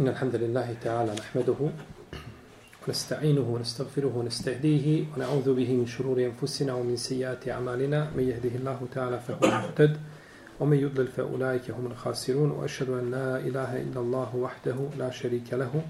[0.00, 1.54] إن الحمد لله تعالى نحمده
[2.88, 9.20] ونستعينه ونستغفره ونستهديه ونعوذ به من شرور أنفسنا ومن سيئات أعمالنا من يهده الله تعالى
[9.20, 9.96] فهو المهتد
[10.60, 15.82] ومن يضلل فأولئك هم الخاسرون وأشهد أن لا إله إلا الله وحده لا شريك له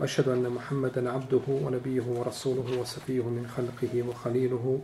[0.00, 4.80] وأشهد أن محمدا عبده ونبيه ورسوله وصفيه من خلقه وخليله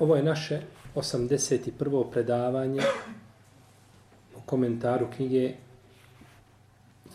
[0.00, 0.60] Ovo je naše
[0.94, 2.10] 81.
[2.12, 2.82] predavanje
[4.36, 5.54] o komentaru knjige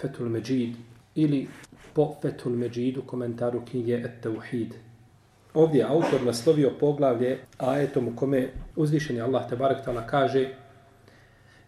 [0.04, 0.76] Fetul Međid
[1.16, 1.48] ili
[1.94, 4.74] po Fetul Međidu komentaru knjige Et Tauhid.
[5.54, 10.50] Ovdje je autor naslovio poglavlje ajetom u kome uzvišeni Allah tabarak ta'ala kaže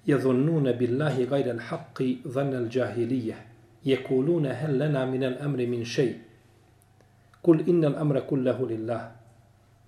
[0.08, 3.38] يظنون بالله غير الحق ظن الجاهلية
[3.86, 6.18] يقولون هل لنا من الأمر من شيء
[7.44, 9.12] قل إن الأمر كله لله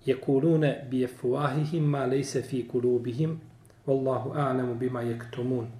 [0.06, 3.38] يقولون بأفواههم ما ليس في قلوبهم
[3.86, 5.70] والله أعلم بما يكتمون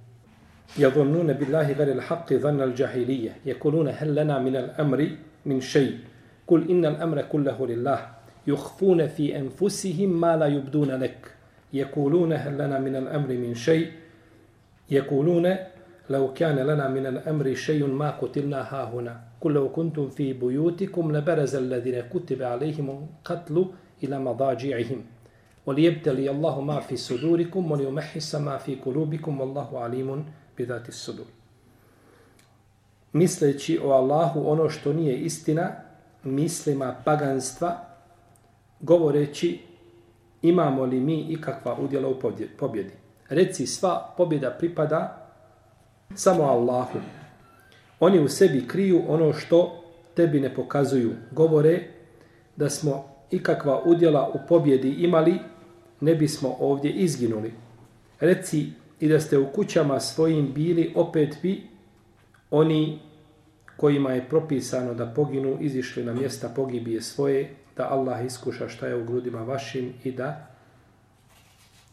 [0.77, 3.35] يظنون بالله غير الحق ظن الجاهلية.
[3.45, 5.09] يقولون هل لنا من الأمر
[5.45, 5.97] من شيء؟
[6.47, 8.07] قل إن الأمر كله لله.
[8.47, 11.33] يخفون في أنفسهم ما لا يبدون لك.
[11.73, 13.87] يقولون هل لنا من الأمر من شيء؟
[14.91, 15.55] يقولون
[16.09, 19.21] لو كان لنا من الأمر شيء ما قتلنا ها هنا.
[19.41, 23.65] قل لو كنتم في بيوتكم لبرز الذين كتب عليهم القتل
[24.03, 25.03] إلى مضاجعهم.
[25.65, 30.25] وليبتلي الله ما في صدوركم وليمحص ما في قلوبكم والله عليم
[30.59, 31.23] bidati sudu.
[33.13, 35.71] Misleći o Allahu ono što nije istina,
[36.23, 37.85] mislima paganstva,
[38.79, 39.59] govoreći
[40.41, 42.19] imamo li mi ikakva udjela u
[42.57, 42.93] pobjedi.
[43.29, 45.31] Reci sva pobjeda pripada
[46.15, 46.99] samo Allahu.
[47.99, 49.83] Oni u sebi kriju ono što
[50.15, 51.11] tebi ne pokazuju.
[51.31, 51.87] Govore
[52.55, 55.39] da smo ikakva udjela u pobjedi imali,
[56.01, 57.53] ne bismo ovdje izginuli.
[58.19, 61.63] Reci i da ste u kućama svojim bili, opet bi
[62.51, 62.99] oni
[63.77, 68.95] kojima je propisano da poginu, izišli na mjesta pogibije svoje, da Allah iskuša šta je
[68.95, 70.47] u grudima vašim i da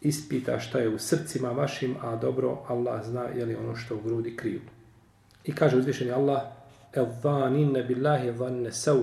[0.01, 4.01] ispita šta je u srcima vašim, a dobro Allah zna je li ono što u
[4.01, 4.61] grudi kriju.
[5.45, 6.43] I kaže uzvišeni Allah,
[6.93, 7.07] el
[7.89, 8.97] billahi vanne sav,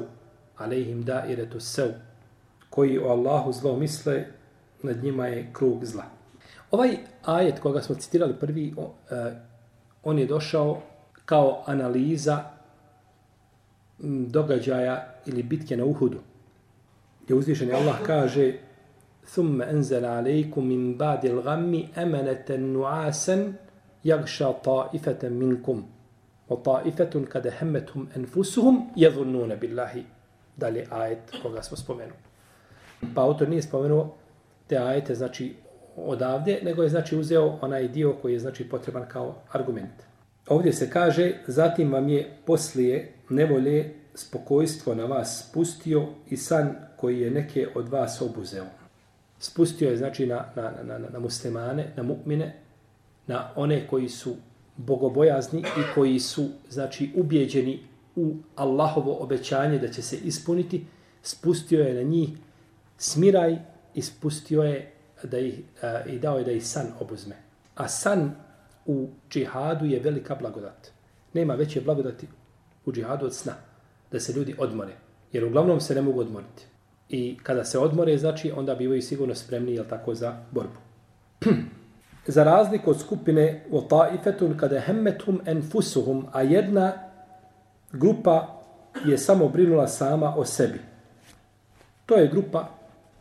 [0.58, 1.88] alejhim dairetu sav,
[2.70, 4.26] koji o Allahu zlo misle,
[4.84, 6.23] nad njima je krug zla.
[6.73, 8.75] Ovaj ajet koga smo citirali prvi,
[10.05, 10.83] on je došao
[11.25, 12.45] kao analiza
[14.29, 16.19] događaja ili bitke na Uhudu.
[17.25, 18.53] Gdje uzvišeni Allah kaže
[19.29, 23.53] ثم أنزل عليكم من بعد الغم أمنة نعاسا
[24.05, 25.87] يغشى طائفة منكم
[26.49, 30.05] وطائفة قد همتهم أنفسهم يظنون بالله
[30.57, 32.19] dalje ajet koga smo spomenuli.
[33.15, 34.15] Pa autor nije spomenuo
[34.67, 35.55] te ajete, znači
[35.96, 39.94] odavde, nego je znači uzeo onaj dio koji je znači potreban kao argument.
[40.48, 47.20] Ovdje se kaže, zatim vam je poslije nevolje spokojstvo na vas spustio i san koji
[47.20, 48.66] je neke od vas obuzeo.
[49.40, 52.52] Spustio je znači na, na, na, na, na muslimane, na mu'mine,
[53.28, 54.36] na one koji su
[54.78, 57.80] bogobojazni i koji su znači ubjeđeni
[58.16, 60.86] u Allahovo obećanje da će se ispuniti,
[61.22, 62.30] spustio je na njih
[62.98, 63.58] smiraj
[63.94, 64.93] i spustio je
[65.28, 67.36] da ih, a, i dao je da ih san obuzme.
[67.76, 68.32] A san
[68.86, 70.92] u džihadu je velika blagodat.
[71.34, 72.28] Nema veće blagodati
[72.86, 73.54] u džihadu od sna.
[74.12, 74.94] Da se ljudi odmore.
[75.32, 76.66] Jer uglavnom se ne mogu odmoriti.
[77.10, 80.80] I kada se odmore, znači, onda bivaju sigurno spremni, jel tako, za borbu.
[82.28, 86.94] za razliku od skupine u taifetun kada hemmetum enfusuhum, a jedna
[87.92, 88.64] grupa
[89.06, 90.80] je samo brinula sama o sebi.
[92.06, 92.70] To je grupa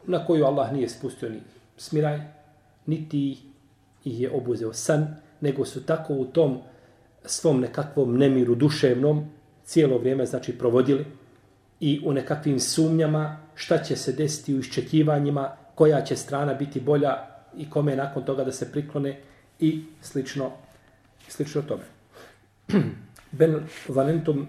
[0.07, 1.41] na koju Allah nije spustio ni
[1.83, 2.21] smiraj,
[2.87, 3.39] niti
[4.05, 6.59] ih je obuzeo san, nego su tako u tom
[7.25, 9.25] svom nekakvom nemiru duševnom
[9.65, 11.07] cijelo vrijeme znači provodili
[11.81, 17.27] i u nekakvim sumnjama šta će se desiti u iščekivanjima, koja će strana biti bolja
[17.57, 19.21] i kome nakon toga da se priklone
[19.61, 20.51] i slično,
[21.29, 21.83] slično tome.
[23.39, 24.47] ben valentum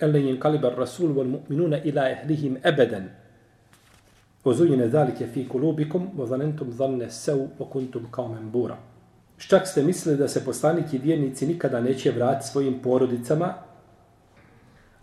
[0.00, 3.08] elen kalibar rasul wal mu'minuna ila ehlihim ebeden
[4.44, 8.76] Ozunjene zalike fi kulubikum, o zanentum zanne seu, o kuntum kao membura.
[9.38, 13.54] Ščak ste mislili da se poslanik i vjernici nikada neće vratiti svojim porodicama,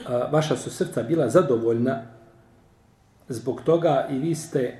[0.05, 2.01] a, vaša su srca bila zadovoljna
[3.29, 4.77] zbog toga i vi ste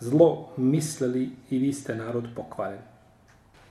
[0.00, 2.80] zlo mislili i vi ste narod pokvaren.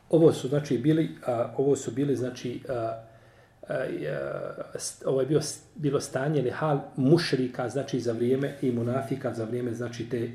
[0.10, 3.02] Ovo su znači bili, a, ovo su bili znači a,
[3.70, 4.18] E,
[5.06, 5.40] ovo je bio,
[5.76, 10.32] bilo stanje ili hal mušrika znači za vrijeme i munafika za vrijeme znači te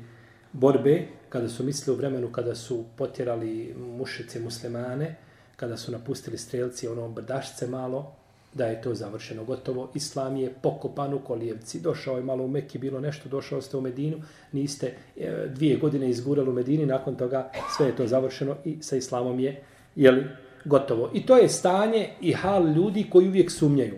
[0.53, 5.15] borbe kada su mislili u vremenu kada su potjerali mušice muslimane
[5.55, 8.15] kada su napustili strelci ono brdašce malo
[8.53, 9.91] da je to završeno gotovo.
[9.95, 11.79] Islam je pokopan u kolijevci.
[11.79, 14.17] Došao je malo u Mekki, bilo nešto, došao ste u Medinu,
[14.51, 18.95] niste e, dvije godine izgurali u Medini, nakon toga sve je to završeno i sa
[18.95, 19.63] Islamom je
[19.95, 20.25] jeli,
[20.65, 21.09] gotovo.
[21.13, 23.97] I to je stanje i hal ljudi koji uvijek sumnjaju.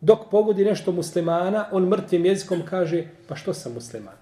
[0.00, 4.14] Dok pogodi nešto muslimana, on mrtvim jezikom kaže, pa što sam musliman?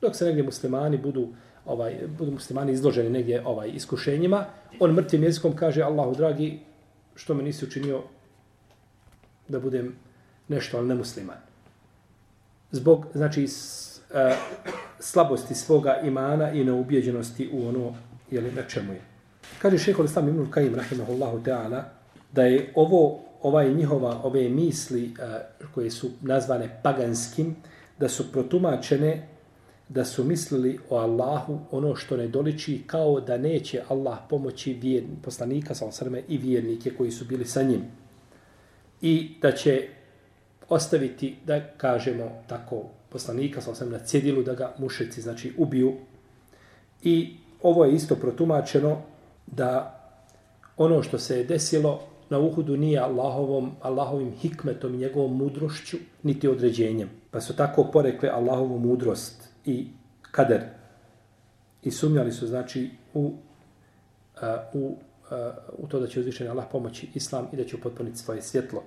[0.00, 1.28] Dok se negdje muslimani budu
[1.66, 4.44] ovaj budu muslimani izloženi negdje ovaj iskušenjima,
[4.80, 6.60] on mrtvim jezikom kaže Allahu dragi,
[7.14, 8.02] što me nisi učinio
[9.48, 9.94] da budem
[10.48, 11.36] nešto, ali ne musliman.
[12.70, 14.36] Zbog, znači, s, eh,
[14.98, 17.94] slabosti svoga imana i neubjeđenosti u ono,
[18.30, 19.13] jeli, na čemu je.
[19.64, 21.84] Kaže šeho Islam Ibn Kajim, rahimahullahu ta'ala,
[22.32, 27.56] da je ovo, ovaj njihova, ove misli uh, koje su nazvane paganskim,
[27.98, 29.28] da su protumačene
[29.88, 35.06] da su mislili o Allahu ono što ne doliči kao da neće Allah pomoći vjern,
[35.22, 37.82] poslanika sa osrme i vjernike koji su bili sa njim.
[39.00, 39.88] I da će
[40.68, 45.94] ostaviti, da kažemo tako, poslanika sa osrme na cedilu da ga mušici znači ubiju.
[47.02, 49.13] I ovo je isto protumačeno
[49.46, 50.00] da
[50.76, 52.00] ono što se je desilo
[52.30, 57.10] na Uhudu nije Allahovom, Allahovim hikmetom i njegovom mudrošću, niti određenjem.
[57.30, 59.88] Pa su tako porekle Allahovu mudrost i
[60.30, 60.62] kader.
[61.82, 63.32] I sumnjali su, znači, u,
[64.72, 64.96] u,
[65.78, 68.82] u to da će uzvišenje Allah pomoći Islam i da će upotpuniti svoje svjetlo.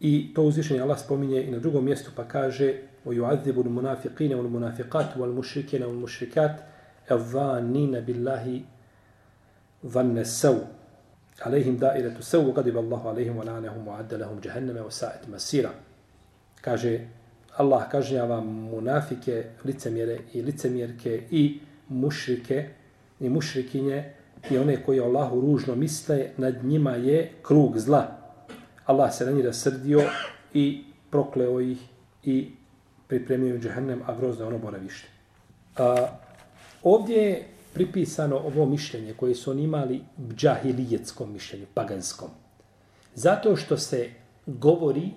[0.00, 2.74] I to uzvišenje Allah spominje i na drugom mjestu pa kaže
[3.04, 6.56] o الْمُنَافِقِينَ وَالْمُنَافِقَاتُ وَالْمُشْرِكِينَ wal-munafiqat
[7.08, 7.98] wal-mushrikina
[9.86, 10.64] ظَنَّ السَّوْءِ
[11.38, 13.44] عَلَيْهِمْ دَائِرَةُ السَّوْءِ وَقَدِبَ wa عَلَيْهِمْ wa
[13.86, 15.70] وَعَدَّ jahannama wa وَسَاءَتْ masira.
[16.60, 17.06] Kaže,
[17.56, 22.68] Allah kažnjava munafike, licemjere i licemjerke i mušrike
[23.20, 24.12] i mušrikinje
[24.50, 28.18] i one koji Allahu ružno misle, nad njima je krug zla.
[28.86, 30.02] Allah se na njih rasrdio
[30.54, 31.78] i prokleo ih
[32.24, 32.50] i
[33.06, 35.08] pripremio džehennem, a grozno ono boravište.
[35.76, 36.06] A,
[36.82, 37.44] ovdje je
[37.74, 40.00] pripisano ovo mišljenje koje su oni imali
[40.36, 42.28] džahilijetskom mišljenju, paganskom.
[43.14, 44.10] Zato što se
[44.46, 45.10] govori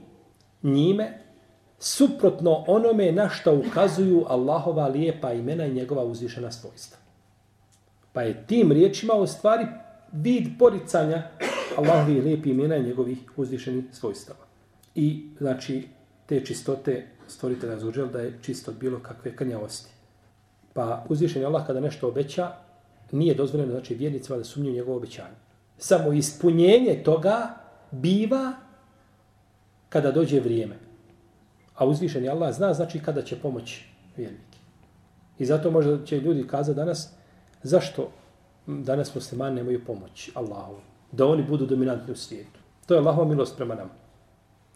[0.63, 1.19] njime
[1.79, 6.97] suprotno onome na što ukazuju Allahova lijepa imena i njegova uzvišena svojstva.
[8.13, 9.65] Pa je tim riječima u stvari
[10.11, 11.23] vid poricanja
[11.77, 14.45] Allahovi lijepi imena i njegovih uzvišenih svojstava.
[14.95, 15.87] I znači
[16.25, 19.89] te čistote stvoritelja zuđel da je čisto od bilo kakve krnjavosti.
[20.73, 22.51] Pa uzvišen Allah kada nešto obeća,
[23.11, 25.35] nije dozvoljeno znači vjernicima da sumnju njegovo obećanje.
[25.77, 27.49] Samo ispunjenje toga
[27.91, 28.53] biva
[29.89, 30.75] kada dođe vrijeme.
[31.75, 33.85] A uzvišeni Allah zna znači kada će pomoći
[34.17, 34.57] vjernike.
[35.39, 37.13] I zato možda će ljudi kazati danas
[37.63, 38.11] zašto
[38.67, 40.75] danas muslimani nemaju pomoć Allahu.
[41.11, 42.59] Da oni budu dominantni u svijetu.
[42.85, 43.89] To je Allahova milost prema nama.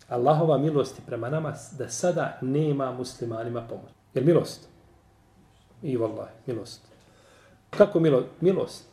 [0.07, 3.91] Allahova milost prema nama da sada nema muslimanima pomoć.
[4.13, 4.69] Jer milost?
[5.85, 6.81] I vallahi, milost.
[7.69, 8.83] Kako milo, milost?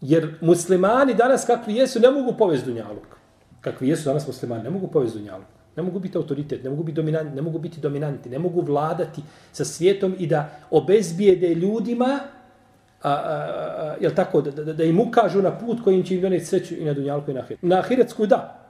[0.00, 3.16] Jer muslimani danas kakvi jesu ne mogu povesti dunjaluk.
[3.60, 5.46] Kakvi jesu danas muslimani ne mogu povesti dunjaluk.
[5.76, 9.22] Ne mogu biti autoritet, ne mogu biti dominanti, ne mogu biti dominanti, ne mogu vladati
[9.52, 12.18] sa svijetom i da obezbijede ljudima
[13.02, 16.20] a, a, a, jel tako, da, da, da im ukažu na put kojim će im
[16.20, 17.62] doneti sreću i na dunjalku i na ahiret.
[17.62, 18.60] Na ahiretsku da,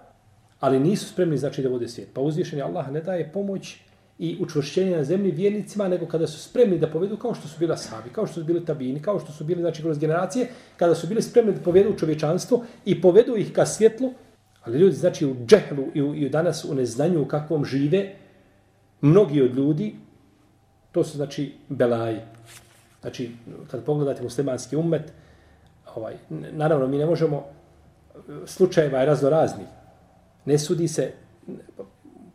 [0.61, 2.09] ali nisu spremni znači da vode svijet.
[2.15, 3.81] Pa uzvišenje Allah ne daje pomoć
[4.21, 7.77] i učvršćenje na zemlji vjernicima, nego kada su spremni da povedu kao što su bila
[7.77, 11.07] sahabi, kao što su bili tabini, kao što su bili znači kroz generacije, kada su
[11.07, 14.13] bili spremni da povedu čovječanstvo i povedu ih ka svjetlu,
[14.61, 18.15] Ali ljudi, znači, u džehlu i, u, i danas u neznanju u kakvom žive,
[19.01, 19.95] mnogi od ljudi,
[20.93, 22.21] to su, znači, belaji.
[23.01, 23.31] Znači,
[23.71, 25.13] kad pogledate muslimanski umet,
[25.95, 26.15] ovaj,
[26.53, 27.45] naravno, mi ne možemo,
[28.15, 29.65] e, slučajeva je razno razni.
[30.45, 31.13] Ne sudi se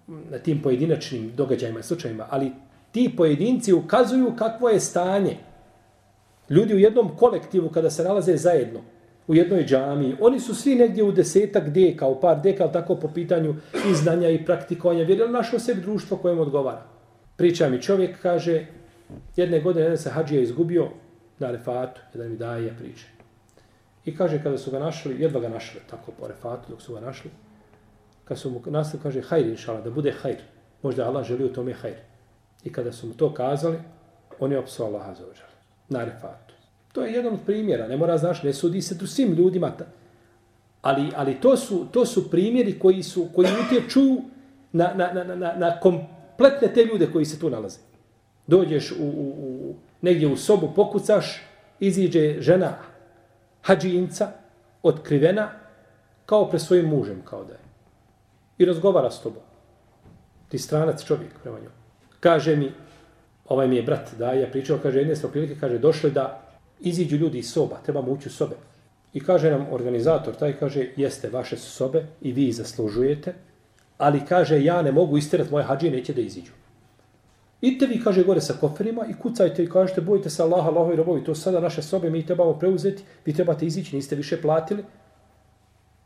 [0.08, 2.52] na tim pojedinačnim događajima i slučajima, ali
[2.92, 5.38] ti pojedinci ukazuju kakvo je stanje.
[6.50, 8.82] Ljudi u jednom kolektivu, kada se nalaze zajedno,
[9.28, 10.16] u jednoj džamiji.
[10.20, 13.56] Oni su svi negdje u desetak deka, u par deka, ali tako po pitanju
[13.92, 15.04] i znanja i praktikovanja.
[15.04, 16.86] Vjerili našo sebi društvo kojem odgovara.
[17.36, 18.66] Priča mi čovjek, kaže,
[19.36, 20.88] jedne godine jedan se hađija izgubio
[21.40, 23.06] na refatu, jedan mi daje priče.
[24.06, 27.00] I kaže, kada su ga našli, jedva ga našli, tako po refatu, dok su ga
[27.00, 27.32] našli,
[28.26, 30.42] kad su mu našli, kaže, hajr, inšala, da bude hajr.
[30.82, 31.96] Možda Allah želi u tome hajr.
[32.64, 33.78] I kada su mu to kazali,
[34.40, 35.24] on je opsao Allaha za
[35.90, 36.54] Na refatu.
[36.92, 39.72] To je jedan od primjera, ne mora znaš, ne sudi se tu svim ljudima.
[40.82, 44.02] Ali, ali to, su, to su primjeri koji su koji utječu
[44.72, 47.80] na, na, na, na, na kompletne te ljude koji se tu nalaze.
[48.48, 51.42] Dođeš u, u, u, negdje u sobu, pokucaš,
[51.80, 52.78] iziđe žena
[53.62, 54.32] hađinca,
[54.84, 55.50] otkrivena,
[56.26, 57.65] kao pre svojim mužem, kao da je
[58.58, 59.44] i razgovara s tobom.
[60.50, 61.72] Ti stranac čovjek prema njom.
[62.20, 62.72] Kaže mi,
[63.50, 66.42] ovaj mi je brat da je pričao, kaže, jedne smo prilike, kaže, došli da
[66.80, 68.56] iziđu ljudi iz soba, trebamo ući u sobe.
[69.14, 73.34] I kaže nam organizator, taj kaže, jeste vaše su sobe i vi zaslužujete,
[73.98, 76.52] ali kaže, ja ne mogu istirati moje hađije, neće da iziđu.
[77.62, 80.96] Idite vi, kaže, gore sa koferima i kucajte i kažete, bojite se Allaha, Allaho i
[80.96, 84.84] robovi, to sada naše sobe, mi trebamo preuzeti, vi trebate izići, niste više platili.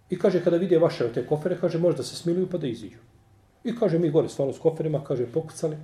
[0.10, 2.98] I kaže, kada vide vaše te kofere, kaže, možda se smiluju pa da iziđu.
[3.64, 5.78] I kaže, mi gore stvarno s koferima, kaže, pokucali.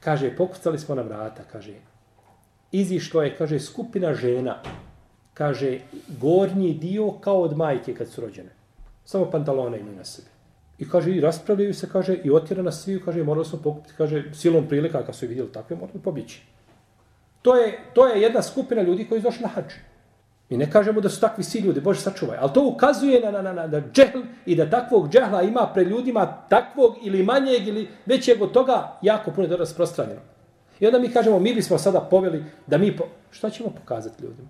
[0.00, 1.74] Kaže, pokucali smo na vrata, kaže,
[2.72, 4.62] izišlo je, kaže, skupina žena,
[5.34, 5.78] kaže,
[6.20, 8.50] gornji dio kao od majke kad su rođene.
[9.04, 10.28] Samo pantalone imaju na sebi.
[10.78, 14.24] I kaže, i raspravljaju se, kaže, i otjera nas sviju, kaže, morali smo pokupiti, kaže,
[14.34, 16.42] silom prilika, kad su vidjeli takve, morali pobići.
[17.42, 19.72] To je, to je jedna skupina ljudi koji došli na hađ.
[20.50, 23.42] Mi ne kažemo da su takvi svi ljudi, Bože sačuvaj, ali to ukazuje na, na,
[23.42, 27.88] na, na da džehl i da takvog džehla ima pred ljudima takvog ili manjeg ili
[28.06, 30.20] većeg od toga jako puno je rasprostranjeno.
[30.80, 33.04] I onda mi kažemo, mi bismo sada poveli da mi, po...
[33.30, 34.48] šta ćemo pokazati ljudima?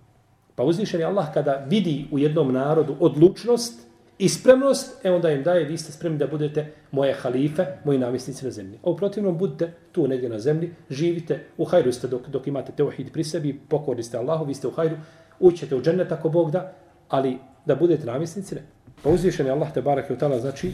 [0.55, 3.91] Pa uzvišen je Allah kada vidi u jednom narodu odlučnost,
[4.21, 8.45] i spremnost, e onda im daje, vi ste spremni da budete moje halife, moji namjesnici
[8.45, 8.79] na zemlji.
[8.85, 12.73] A u protivnom budite tu negdje na zemlji, živite, u hajru ste dok, dok imate
[12.77, 14.97] teuhid pri sebi, pokorni ste Allahu, vi ste u hajru,
[15.41, 16.73] ućete u džennet ako Bog da,
[17.09, 18.63] ali da budete namisnici, ne.
[19.03, 20.73] Pa uzvišen je Allah te barak je utala, znači,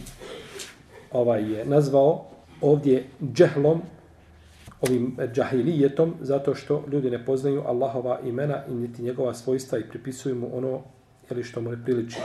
[1.12, 2.24] ovaj je nazvao
[2.60, 3.82] ovdje džehlom,
[4.80, 10.34] ovim džahilijetom, zato što ljudi ne poznaju Allahova imena i niti njegova svojstva i pripisuju
[10.34, 10.80] mu ono
[11.30, 12.18] ili što mu ne priliči.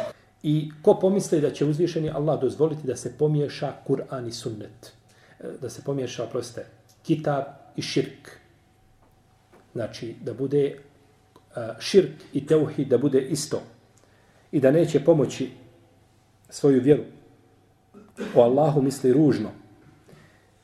[0.44, 4.94] I ko pomisli da će uzvišeni Allah dozvoliti da se pomiješa Kur'an i sunnet,
[5.40, 6.66] e, da se pomiješa, proste,
[7.04, 7.44] kitab
[7.76, 8.30] i širk.
[9.74, 10.78] Znači, da bude
[11.56, 13.62] Eh, širk i teuhid, da bude isto.
[14.52, 15.50] I da neće pomoći
[16.50, 17.04] svoju vjeru.
[18.36, 19.50] O Allahu misli ružno.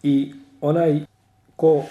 [0.03, 1.06] I onaj
[1.56, 1.84] ko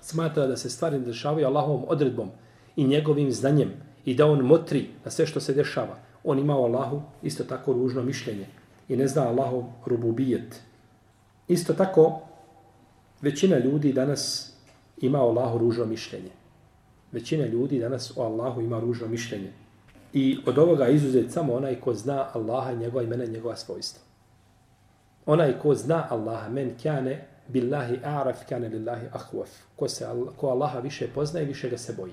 [0.00, 2.30] smatra da se stvari dešavaju Allahovom odredbom
[2.76, 3.72] i njegovim znanjem
[4.04, 7.72] i da on motri na sve što se dešava, on ima o Allahu isto tako
[7.72, 8.46] ružno mišljenje
[8.88, 10.62] i ne zna Allahov rububijet.
[11.48, 12.20] Isto tako,
[13.20, 14.52] većina ljudi danas
[14.96, 16.37] ima o Allahu ružno mišljenje.
[17.12, 19.52] Većina ljudi danas o Allahu ima ružno mišljenje.
[20.12, 24.02] I od ovoga izuzet samo onaj ko zna Allaha njegova imena i njegova svojstva.
[25.26, 29.48] Onaj ko zna Allaha, men kjane billahi a'raf kjane lillahi ahwaf.
[29.76, 32.12] Ko, se, ko Allaha više poznaje, više ga se boji.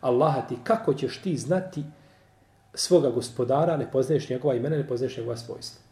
[0.00, 1.84] Allaha ti, kako ćeš ti znati
[2.74, 5.82] svoga gospodara, ne poznaješ njegova imena, ne poznaješ njegova svojstva.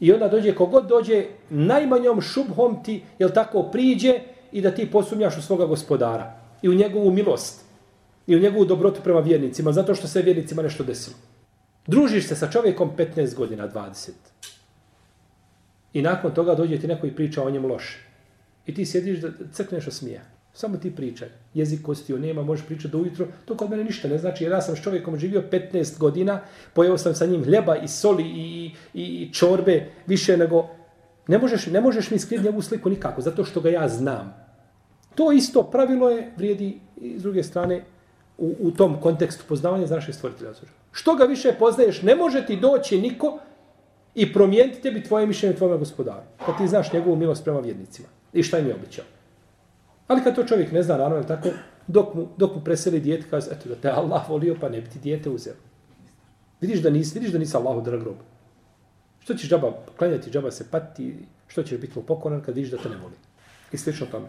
[0.00, 4.20] I onda dođe, kogod dođe, najmanjom šubhom ti, jel tako, priđe
[4.52, 7.65] i da ti posumnjaš u svoga gospodara i u njegovu milost
[8.26, 11.16] i u njegovu dobrotu prema vjernicima, zato što se vjernicima nešto desilo.
[11.86, 14.10] Družiš se sa čovjekom 15 godina, 20.
[15.92, 17.98] I nakon toga dođe ti neko i priča o njemu loše.
[18.66, 20.22] I ti sjediš da crkneš o smijeh.
[20.52, 21.28] Samo ti pričaj.
[21.54, 23.26] Jezik kostio nema, možeš pričati do ujutro.
[23.44, 24.44] To kod mene ništa ne znači.
[24.44, 26.40] Jer ja sam s čovjekom živio 15 godina,
[26.74, 30.68] pojeo sam sa njim hljeba i soli i, i, i čorbe više nego...
[31.28, 34.34] Ne možeš, ne možeš mi skriti njegovu sliku nikako, zato što ga ja znam.
[35.14, 37.84] To isto pravilo je, vrijedi i s druge strane,
[38.38, 40.52] u, u tom kontekstu poznavanja znaš je stvoritelja.
[40.92, 43.38] Što ga više poznaješ, ne može ti doći niko
[44.14, 46.26] i promijeniti tebi tvoje mišljenje tvojom gospodaru.
[46.46, 48.08] Kad ti znaš njegovu milost prema vjednicima.
[48.32, 49.04] I šta im je običao.
[50.06, 51.48] Ali kad to čovjek ne zna, naravno, tako,
[51.86, 54.90] dok mu, dok mu preseli dijete, kaže, eto, da te Allah volio, pa ne bi
[54.90, 55.54] ti dijete uzeo.
[56.60, 58.16] Vidiš da nisi, vidiš da nisi Allahu drag rob.
[59.20, 61.14] Što ćeš džaba klanjati, džaba se pati,
[61.46, 63.14] što ćeš biti mu pokonan kad vidiš da te ne voli.
[63.72, 64.26] I slično tome.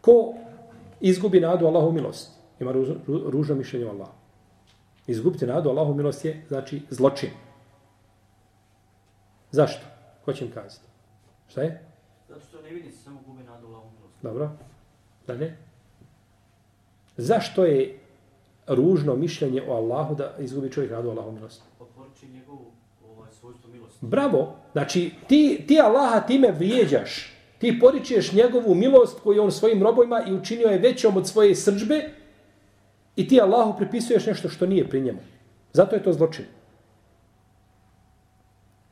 [0.00, 0.34] Ko
[1.00, 2.30] izgubi nadu Allahu milost,
[2.62, 4.12] ima ružno, ružno mišljenje o Allahu.
[5.06, 7.30] Izgubiti nadu Allahu milost je, znači, zločin.
[9.50, 9.86] Zašto?
[10.24, 10.86] Ko će im kazati?
[11.48, 11.82] Šta je?
[12.28, 14.22] Zato što ne vidi se samo gubi nadu Allahu milost.
[14.22, 14.50] Dobro.
[15.26, 15.56] Dalje.
[17.16, 17.98] Zašto je
[18.66, 21.62] ružno mišljenje o Allahu da izgubi čovjek radu Allahu milosti?
[21.80, 22.72] Oporiči njegovu
[23.08, 24.06] ovaj, svojstvo milosti.
[24.06, 24.56] Bravo.
[24.72, 27.32] Znači, ti, ti Allaha time vrijeđaš.
[27.58, 32.10] Ti poričeš njegovu milost koju on svojim robojima i učinio je većom od svoje srđbe
[33.16, 35.18] i ti Allahu pripisuješ nešto što nije pri njemu.
[35.72, 36.44] Zato je to zločin.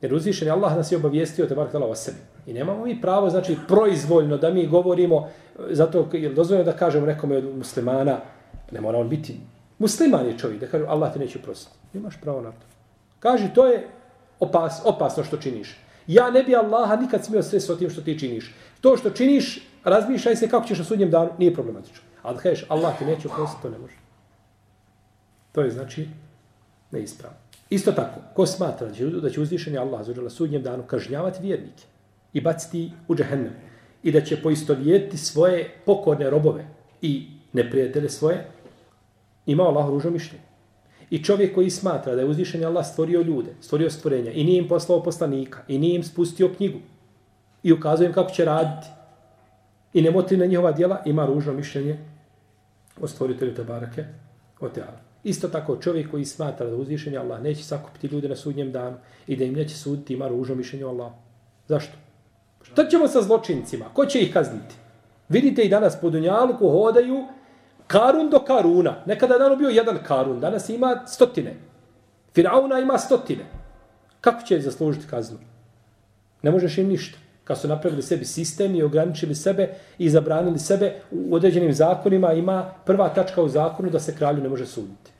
[0.01, 2.17] Jer uzvišen je Allah nas je obavijestio te barkala o sebi.
[2.47, 7.05] I nemamo mi pravo, znači, proizvoljno da mi govorimo, e, zato je dozvoljeno da kažemo
[7.05, 8.17] nekome od muslimana,
[8.71, 9.37] ne mora on biti,
[9.79, 11.77] musliman je čovjek, da kažu Allah ti neće prostiti.
[11.93, 12.65] Nemaš pravo na to.
[13.19, 13.87] Kaži, to je
[14.39, 15.77] opas, opasno što činiš.
[16.07, 18.55] Ja ne bi Allaha nikad smio sve o tim što ti činiš.
[18.81, 22.03] To što činiš, razmišljaj se kako ćeš na sudnjem danu, nije problematično.
[22.23, 24.00] Ali da Allah ti neće prostiti, to ne može.
[25.51, 26.07] To je znači
[26.91, 27.37] neispravno.
[27.69, 31.83] Isto tako, ko smatra da će, da će uzvišeni Allah za sudnjem danu kažnjavati vjernike
[32.33, 33.53] i baciti u džehennem
[34.03, 36.65] i da će poistovjetiti svoje pokorne robove
[37.01, 38.47] i neprijatelje svoje,
[39.45, 40.43] ima Allah ružno mišljenje.
[41.09, 44.67] I čovjek koji smatra da je uzvišeni Allah stvorio ljude, stvorio stvorenja i nije im
[44.67, 46.79] poslao poslanika i nije im spustio knjigu
[47.63, 48.87] i ukazuje im kako će raditi
[49.93, 51.97] i ne motri na njihova djela, ima ružno mišljenje
[53.01, 54.05] o stvoritelju Tebarake
[54.59, 55.10] o Teala.
[55.23, 58.97] Isto tako čovjek koji smatra da uzvišenje Allah neće sakupiti ljude na sudnjem danu
[59.27, 61.11] i da im neće suditi, ima ružno mišljenje Allah.
[61.67, 61.93] Zašto?
[62.61, 63.85] Šta ćemo sa zločincima?
[63.93, 64.75] Ko će ih kazniti?
[65.29, 67.25] Vidite i danas po Dunjalku hodaju
[67.87, 69.03] Karun do Karuna.
[69.05, 71.55] Nekada je dano bio jedan Karun, danas ima stotine.
[72.35, 73.45] Firauna ima stotine.
[74.21, 75.37] Kako će zaslužiti kaznu?
[76.41, 77.17] Ne možeš im ništa.
[77.51, 82.73] Kad su napravili sebi sistem i ograničili sebe i zabranili sebe u određenim zakonima, ima
[82.85, 85.11] prva tačka u zakonu da se kralju ne može suditi.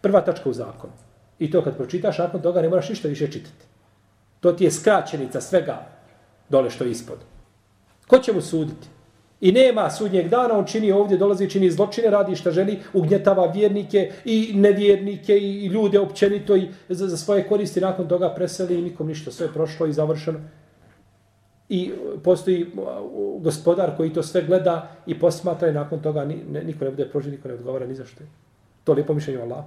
[0.00, 0.92] Prva tačka u zakonu.
[1.38, 3.64] I to kad pročitaš, nakon toga ne moraš ništa više čitati.
[4.40, 5.86] To ti je skraćenica svega
[6.48, 7.18] dole što je ispod.
[8.06, 8.88] Ko će mu suditi?
[9.40, 14.12] I nema sudnjeg dana, on čini ovdje, dolazi, čini zločine, radi šta želi, ugnjetava vjernike
[14.24, 19.06] i nevjernike i ljude općenito i za, za svoje koristi nakon toga preseli i nikom
[19.06, 20.40] ništa, sve je prošlo i završeno.
[21.68, 21.92] I
[22.24, 22.72] postoji
[23.40, 26.24] gospodar koji to sve gleda i posmatra i nakon toga
[26.64, 28.24] niko ne bude prožen, niko ne odgovara ni za što.
[28.84, 29.64] To lijepo mišljenje Allah.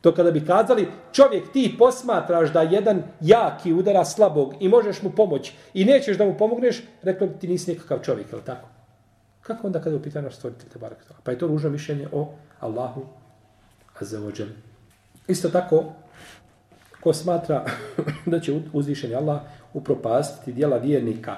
[0.00, 5.10] To kada bi kazali, čovjek ti posmatraš da jedan jaki udara slabog i možeš mu
[5.10, 8.68] pomoći i nećeš da mu pomogneš, rekao ti nisi nikakav čovjek, je tako?
[9.40, 12.34] Kako onda kada je upitano pitanju stvoritelj te barak Pa je to ružno mišljenje o
[12.60, 13.06] Allahu
[14.00, 14.48] azzavodžel.
[15.28, 15.84] Isto tako,
[17.00, 17.64] ko smatra
[18.32, 19.40] da će uzvišeni Allah
[19.74, 21.36] upropastiti dijela vjernika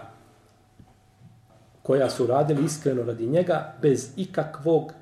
[1.83, 4.93] koja su radili iskreno radi njega bez ikakvog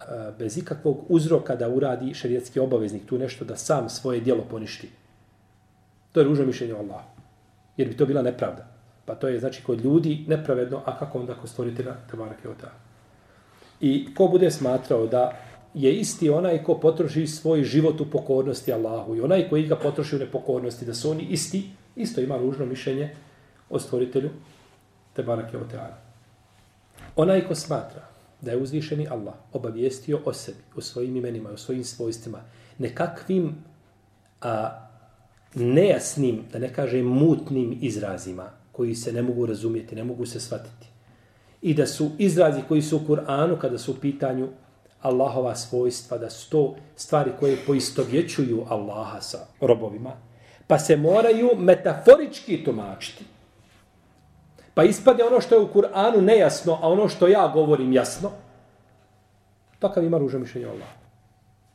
[0.00, 4.88] eh, bez ikakvog uzroka da uradi šerijetski obaveznik tu nešto da sam svoje dijelo poništi.
[6.12, 7.08] To je ružno mišljenje o Allahu.
[7.76, 8.66] Jer bi to bila nepravda.
[9.04, 12.72] Pa to je znači kod ljudi nepravedno, a kako onda kod stvoritelja Tabarake Ota.
[13.80, 15.32] I ko bude smatrao da
[15.74, 20.16] je isti onaj ko potroši svoj život u pokornosti Allahu i onaj koji ga potroši
[20.16, 23.10] u nepokornosti, da su oni isti, isto ima ružno mišljenje
[23.70, 24.30] o stvoritelju
[25.12, 25.96] Tabarake oteana.
[27.16, 28.02] Onaj ko smatra
[28.40, 32.40] da je uzvišeni Allah obavijestio o sebi, o svojim imenima, o svojim svojstvima,
[32.78, 33.64] nekakvim
[34.40, 34.86] a,
[35.54, 40.86] nejasnim, da ne kažem mutnim izrazima, koji se ne mogu razumjeti, ne mogu se shvatiti.
[41.62, 44.48] I da su izrazi koji su u Kur'anu, kada su u pitanju
[45.00, 50.12] Allahova svojstva, da su to stvari koje poistovjećuju Allaha sa robovima,
[50.66, 53.24] pa se moraju metaforički tumačiti.
[54.74, 58.30] Pa ispade ono što je u Kur'anu nejasno, a ono što ja govorim jasno,
[59.78, 60.88] takav ima ružo mišljenje Allah.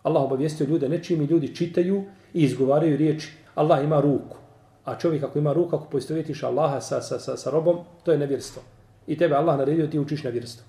[0.04, 4.38] Allah obavijestio ljude nečim i ljudi čitaju i izgovaraju riječi Allah ima ruku.
[4.86, 8.18] A čovjek ako ima ruku, ako poistovjetiš Allaha sa, sa, sa, sa robom, to je
[8.18, 8.62] nevjerstvo.
[9.08, 10.66] I tebe Allah naredio, ti učiš nevjerstvo.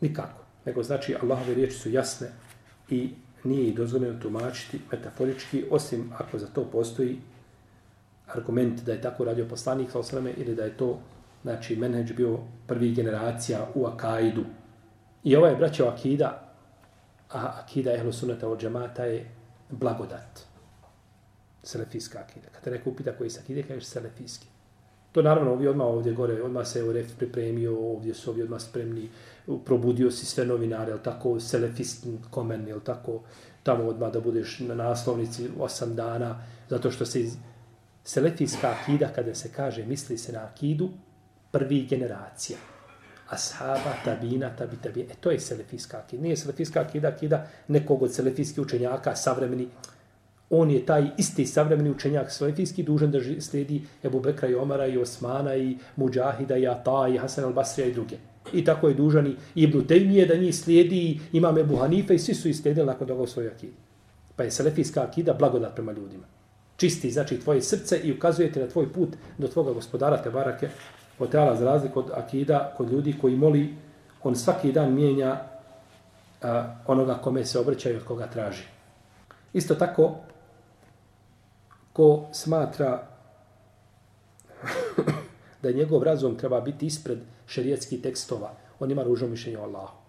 [0.00, 0.42] Nikako.
[0.64, 2.28] Nego znači Allahove riječi su jasne
[2.90, 3.10] i
[3.44, 7.18] nije dozvoljeno tumačiti metaforički, osim ako za to postoji
[8.34, 10.98] argument da je tako radio poslanik sa osrame ili da je to
[11.42, 14.44] znači menheđ bio prvi generacija u Akaidu.
[15.24, 16.54] I ovaj braćo Akida,
[17.30, 19.30] a Akida ehlu sunnata od džemata je
[19.70, 20.52] blagodat
[21.62, 22.48] selefijska akida.
[22.52, 24.46] Kad te neko upita koji je akide, kažeš selefijski.
[25.12, 29.08] To naravno, ovi odmah ovdje gore, odmah se Ref pripremio, ovdje su ovi odmah spremni,
[29.64, 33.20] probudio si sve novinare, jel tako, selefist komen, jel tako,
[33.62, 37.36] tamo odmah da budeš na naslovnici osam dana, zato što se iz
[38.04, 40.90] selefijska akida, kada se kaže, misli se na akidu,
[41.50, 42.58] prvi generacija.
[43.28, 45.00] Ashaba, tabina, tabi, tabi.
[45.00, 46.22] E, to je selefijska akida.
[46.22, 49.68] Nije selefijska akida, akida nekog od selefijskih učenjaka, savremeni,
[50.50, 54.98] on je taj isti savremeni učenjak selefijski dužan da slijedi Ebu Bekra i Omara i
[54.98, 58.16] Osmana i Mujahida i Ata i Hasan al-Basrija i druge.
[58.52, 62.34] I tako je dužan i Ibn Tejmije da njih slijedi imam Ebu Hanife i svi
[62.34, 63.72] su islijedili nakon toga u svojoj akidi.
[64.36, 66.31] Pa je selefijska akida blagodat prema ljudima.
[66.82, 70.68] Čisti znači tvoje srce i ukazujete na tvoj put do tvoga gospodara te barake
[71.18, 73.74] od teala za razliku od akida kod ljudi koji moli
[74.22, 75.40] on svaki dan mijenja
[76.42, 78.62] a, onoga kome se obraćaju od koga traži.
[79.52, 80.16] Isto tako,
[81.92, 83.06] ko smatra
[85.62, 90.01] da njegov razum treba biti ispred šerijetskih tekstova, on ima ružno mišljenje o Allahu.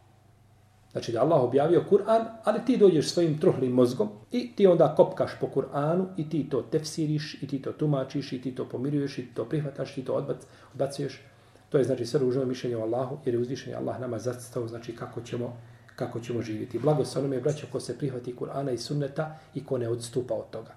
[0.94, 5.32] Znači da Allah objavio Kur'an, ali ti dođeš svojim truhlim mozgom i ti onda kopkaš
[5.40, 9.22] po Kur'anu i ti to tefsiriš i ti to tumačiš i ti to pomiruješ i
[9.22, 10.38] ti to prihvataš i ti to odbac,
[10.74, 11.22] odbacuješ.
[11.70, 14.96] To je znači sve ružno mišljenje o Allahu jer je uzvišenje Allah nama zacitao znači
[14.96, 15.58] kako ćemo
[15.96, 16.80] kako ćemo živjeti.
[16.80, 20.50] Blago se onome braćo ko se prihvati Kur'ana i sunneta i ko ne odstupa od
[20.50, 20.76] toga.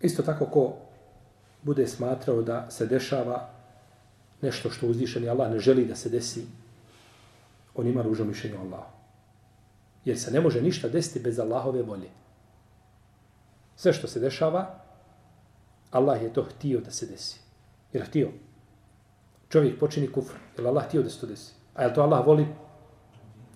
[0.00, 0.76] Isto tako ko
[1.62, 3.50] bude smatrao da se dešava
[4.42, 6.46] nešto što uzvišeni Allah ne želi da se desi,
[7.74, 8.97] on ima ružno mišljenje o Allahu.
[10.08, 12.08] Jer se ne može ništa desiti bez Allahove volje.
[13.76, 14.80] Sve što se dešava,
[15.90, 17.40] Allah je to htio da se desi.
[17.92, 18.30] Jer htio.
[19.48, 20.34] Čovjek počini kufr.
[20.56, 21.52] Jer Allah htio da se to desi.
[21.74, 22.46] A je to Allah voli?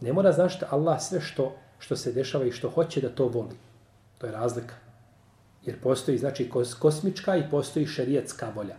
[0.00, 3.56] Ne mora znašti Allah sve što, što se dešava i što hoće da to voli.
[4.18, 4.74] To je razlika.
[5.64, 8.76] Jer postoji znači kosmička i postoji šerijetska volja.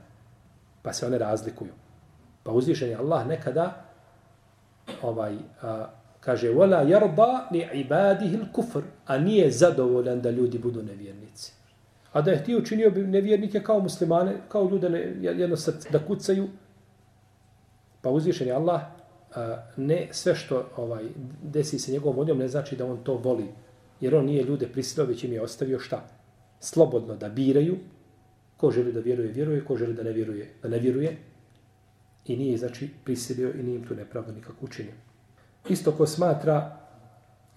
[0.82, 1.74] Pa se one razlikuju.
[2.44, 3.86] Pa uzvišen je Allah nekada
[5.02, 5.88] ovaj, a,
[6.26, 11.54] kaže wala yarda li ibadihi al-kufr a nije zadovoljan da ljudi budu nevjernici.
[12.12, 16.06] A da je htio učinio bi nevjernike kao muslimane kao ljude ne, jedno srce da
[16.06, 16.48] kucaju.
[18.02, 18.82] Pa uzvišen je Allah
[19.36, 21.04] a, ne sve što ovaj
[21.44, 23.48] desi se njegovom voljom ne znači da on to voli.
[24.02, 26.08] Jer on nije ljude prisilio već im je ostavio šta?
[26.60, 27.78] Slobodno da biraju.
[28.58, 29.66] Ko želi da vjeruje vjeruje.
[29.66, 31.18] Ko želi da ne vjeruje da ne vjeruje.
[32.26, 34.94] I nije znači prisilio i nije im tu nepravdu nikako učinio.
[35.70, 36.78] Isto ko smatra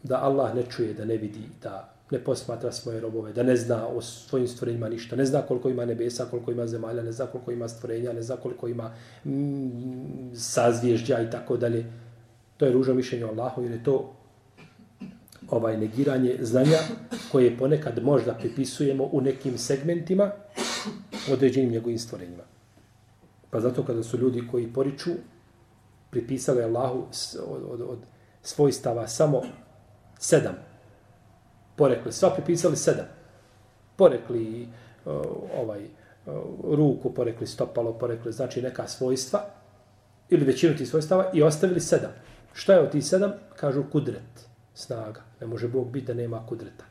[0.03, 3.87] da Allah ne čuje, da ne vidi, da ne posmatra svoje robove, da ne zna
[3.89, 7.53] o svojim stvorenjima ništa, ne zna koliko ima nebesa, koliko ima zemalja, ne zna koliko
[7.53, 8.91] ima stvorenja, ne zna koliko ima
[9.25, 11.87] mm, sazvježdja i tako dalje.
[12.57, 14.13] To je ružno mišljenje o Allahu jer je to
[15.51, 16.79] ovaj negiranje znanja
[17.33, 20.31] koje ponekad možda pripisujemo u nekim segmentima
[21.33, 22.43] određenim njegovim stvorenjima.
[23.51, 25.11] Pa zato kada su ljudi koji poriču
[26.17, 27.07] pripisali Allahu
[27.47, 27.99] od, od, od
[28.43, 29.43] svojstava samo
[30.19, 30.55] sedam.
[31.77, 33.05] Porekli, sva pripisali sedam.
[33.97, 34.69] Porekli e,
[35.61, 35.89] ovaj e,
[36.65, 39.41] ruku, porekli stopalo, porekli znači neka svojstva
[40.29, 42.13] ili većinu tih svojstava i ostavili sedam.
[42.53, 43.33] Šta je od tih sedam?
[43.57, 45.21] Kažu kudret, snaga.
[45.41, 46.85] Ne može Bog biti da nema kudreta.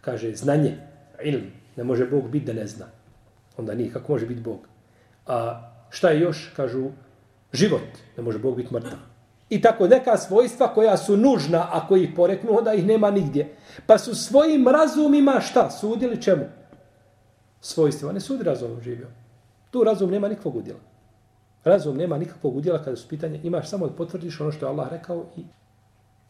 [0.00, 0.76] Kaže znanje,
[1.24, 1.52] ilm.
[1.76, 2.86] Ne može Bog biti da ne zna.
[3.56, 4.68] Onda nije, kako može biti Bog?
[5.26, 6.52] A šta je još?
[6.56, 6.90] Kažu
[7.52, 7.82] život.
[8.16, 8.98] Ne može Bog biti mrtav.
[9.50, 13.56] I tako neka svojstva koja su nužna, ako ih poreknu, onda ih nema nigdje.
[13.86, 15.70] Pa su svojim razumima šta?
[15.70, 16.44] Sudili čemu?
[17.60, 18.12] Svojstvima.
[18.12, 19.06] Ne sudi razumom živio.
[19.70, 20.80] Tu razum nema nikakvog udjela.
[21.64, 23.40] Razum nema nikakvog udjela kada su pitanje.
[23.42, 25.44] Imaš samo da potvrdiš ono što je Allah rekao i,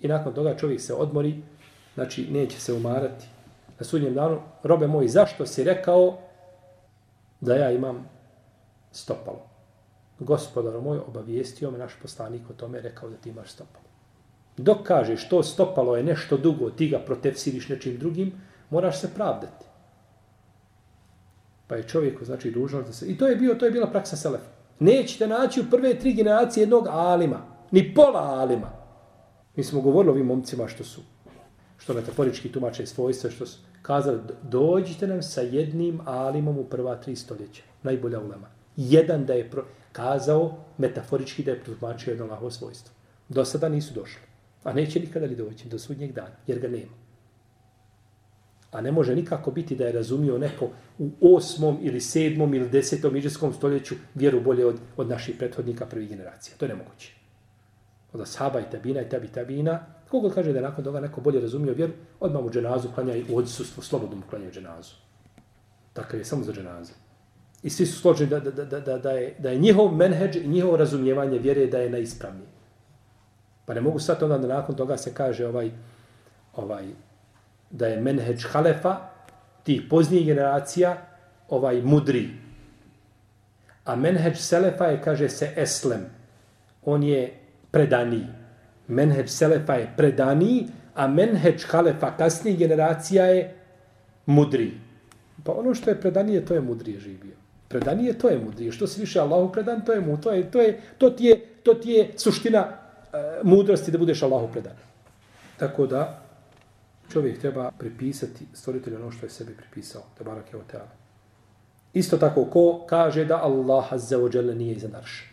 [0.00, 1.42] i nakon toga čovjek se odmori.
[1.94, 3.26] Znači, neće se umarati.
[3.78, 6.18] Na sudnjem danu, robe moji, zašto si rekao
[7.40, 8.08] da ja imam
[8.92, 9.49] stopalo?
[10.20, 13.84] Gospodar moj, obavijestio me naš poslanik o tome, rekao da ti imaš stopalo.
[14.56, 18.32] Dok kažeš to stopalo je nešto dugo, ti ga protefsiriš nečim drugim,
[18.70, 19.64] moraš se pravdati.
[21.66, 23.06] Pa je čovjek, znači, dužnost da se...
[23.06, 24.50] I to je, bio, to je bila praksa Selefa.
[24.78, 28.70] Nećete naći u prve tri generacije jednog alima, ni pola alima.
[29.56, 31.00] Mi smo govorili ovim momcima što su,
[31.78, 37.16] što metaforički tumače svojstva, što su kazali, dođite nam sa jednim alimom u prva tri
[37.16, 37.62] stoljeća.
[37.82, 38.59] Najbolja ulema.
[38.80, 39.50] Jedan da je...
[39.50, 42.94] Pro kazao metaforički da je protumačio jedno Allahovo svojstvo.
[43.28, 44.22] Do sada nisu došli.
[44.64, 46.92] A neće nikada li doći do sudnjeg dana, jer ga nema.
[48.70, 53.16] A ne može nikako biti da je razumio neko u osmom ili sedmom ili desetom
[53.16, 56.56] iđeskom stoljeću vjeru bolje od, od naših prethodnika prvih generacija.
[56.56, 57.14] To je nemoguće.
[58.12, 61.40] Od Ashaba i Tabina i Tabi Tabina, kogo kaže da je nakon toga neko bolje
[61.40, 64.94] razumio vjeru, odmah mu dženazu klanja i u odsustvu slobodno mu klanja dženazu.
[65.92, 66.92] Takav je samo za dženazu.
[67.62, 70.48] I svi su složeni da, da, da, da, da, je, da je njihov menheđ i
[70.48, 72.48] njihovo razumijevanje vjere da je najispravnije.
[73.66, 75.70] Pa ne mogu sad onda da nakon toga se kaže ovaj,
[76.56, 76.84] ovaj
[77.70, 78.96] da je menheđ halefa
[79.62, 80.96] tih poznijih generacija
[81.48, 82.28] ovaj mudri.
[83.84, 86.06] A menheđ selefa je, kaže se, eslem.
[86.84, 87.34] On je
[87.70, 88.26] predaniji.
[88.88, 93.54] Menheđ selefa je predaniji, a menheđ halefa kasnijih generacija je
[94.26, 94.72] mudri.
[95.44, 97.39] Pa ono što je predanije, to je mudrije živio.
[97.70, 98.72] Predanije to je mudrije.
[98.72, 100.16] Što se više Allahu predan, to je mu.
[100.20, 104.22] To, je, to, je, to, ti, je, to ti je suština e, mudrosti da budeš
[104.22, 104.74] Allahu predan.
[105.56, 106.22] Tako da
[107.12, 110.02] čovjek treba pripisati stvoritelju ono što je sebi pripisao.
[110.18, 110.88] Da barak je teala.
[111.92, 115.24] Isto tako ko kaže da Allah azza wa jalla nije iznad arša.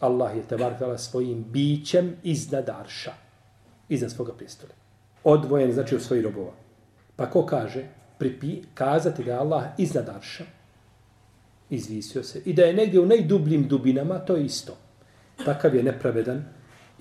[0.00, 3.12] Allah je tebar tala svojim bićem iznad arša.
[3.88, 4.74] Iznad svoga prijestolja.
[5.24, 6.52] Odvojen znači od svojih robova.
[7.16, 7.84] Pa ko kaže
[8.18, 10.44] pripi, kazati da Allah iznad arša
[11.74, 12.42] izvisio se.
[12.44, 14.76] I da je negdje u najdubljim dubinama, to je isto.
[15.44, 16.44] Takav je nepravedan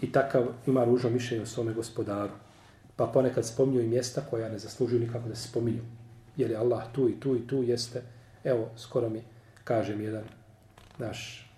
[0.01, 2.31] i takav ima ružno mišljenje o svome gospodaru.
[2.95, 5.81] Pa ponekad spominju i mjesta koja ne zaslužuju nikako da se spominju.
[6.37, 8.01] Jer je Allah tu i tu i tu jeste.
[8.43, 9.21] Evo, skoro mi
[9.63, 10.23] kaže mi jedan
[10.97, 11.51] naš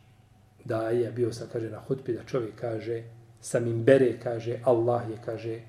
[0.65, 3.03] daje, bio sam, kaže, na hutbi da čovjek kaže,
[3.41, 5.59] sam im bere, kaže, Allah je, kaže,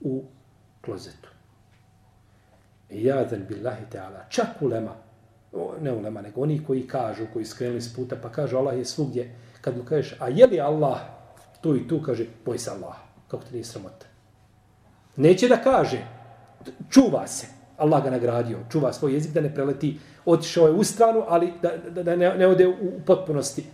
[0.00, 0.24] u
[0.80, 1.28] klozetu.
[2.90, 4.28] I jadan billahi ta'ala.
[4.28, 4.96] Čak ulema,
[5.80, 9.34] ne ulema, nego oni koji kažu, koji skrenuli s puta, pa kažu Allah je svugdje.
[9.60, 10.98] Kad mu kažeš, a je li Allah
[11.60, 12.94] tu i tu, kaže, boj se Allah.
[13.28, 14.06] Kako ti nije sramota.
[15.16, 16.06] Neće da kaže,
[16.90, 17.46] čuva se.
[17.76, 21.70] Allah ga nagradio, čuva svoj jezik da ne preleti, otišao je u stranu, ali da,
[21.90, 23.64] da, da ne, ne ode u, u potpunosti.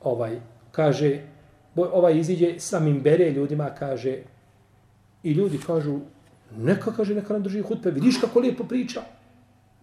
[0.00, 0.40] Ovaj,
[0.72, 1.20] kaže,
[1.76, 4.18] ovaj iziđe samim bere ljudima, kaže,
[5.22, 5.98] i ljudi kažu,
[6.56, 9.02] neka, kaže, neka nam drži hutbe, vidiš kako lijepo priča.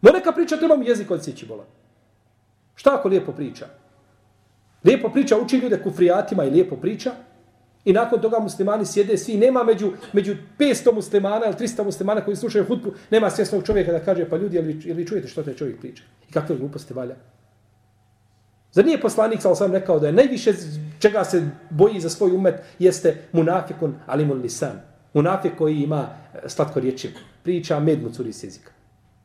[0.02, 1.48] Ma neka priča, trebam jezik od sjeći.
[2.76, 3.66] Šta ako lijepo priča?
[4.84, 7.12] Lijepo priča, uči ljude kufrijatima i lijepo priča,
[7.86, 12.36] I nakon toga muslimani sjede svi, nema među, među 500 muslimana ili 300 muslimana koji
[12.36, 15.80] slušaju hutbu, nema svjesnog čovjeka da kaže, pa ljudi, ili, ili čujete što taj čovjek
[15.80, 16.04] priča?
[16.30, 17.16] I kakve gluposti valja?
[18.72, 20.54] Zar nije poslanik, ali sam rekao da je najviše
[21.00, 24.82] čega se boji za svoj umet, jeste munafikun alimun lisan.
[25.14, 27.10] Munafik koji ima eh, slatko riječi,
[27.44, 28.72] priča med mu curi s jezika.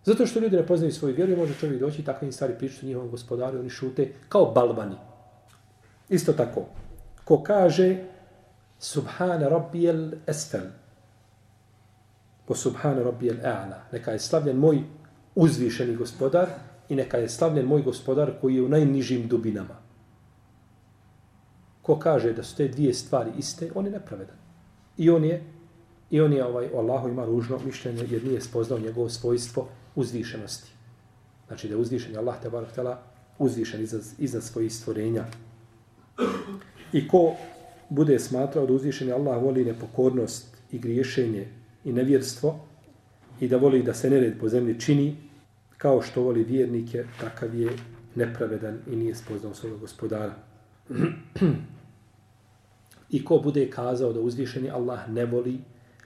[0.07, 2.87] Zato što ljudi ne poznaju svoju vjeru i može čovjek doći i takve stvari pričati
[2.87, 4.97] njihovom gospodaru, oni šute kao balvani.
[6.09, 6.65] Isto tako,
[7.25, 7.97] ko kaže
[8.79, 10.67] Subhana rabbijel esfel.
[12.47, 13.79] Po subhana rabbijel a'la.
[13.93, 14.83] Neka je slavljen moj
[15.35, 16.49] uzvišeni gospodar
[16.89, 19.77] i neka je slavljen moj gospodar koji je u najnižim dubinama.
[21.83, 24.37] Ko kaže da su te dvije stvari iste, on je nepravedan.
[24.97, 25.43] I on je,
[26.11, 30.71] i on je ovaj, Allahu ima ružno mišljenje jer nije spoznao njegovo svojstvo uzvišenosti.
[31.47, 33.03] Znači da je uzvišen Allah te barak tela
[33.39, 35.25] uzvišen iznad, iznad svojih stvorenja.
[36.93, 37.35] I ko
[37.89, 41.49] bude smatrao da uzvišeni Allah voli nepokornost i griješenje
[41.85, 42.61] i nevjerstvo
[43.41, 45.17] i da voli da se nered po zemlji čini
[45.79, 47.71] kao što voli vjernike, takav je
[48.15, 50.35] nepravedan i nije spoznao svojeg gospodara.
[53.11, 55.59] I ko bude kazao da uzvišeni Allah ne voli,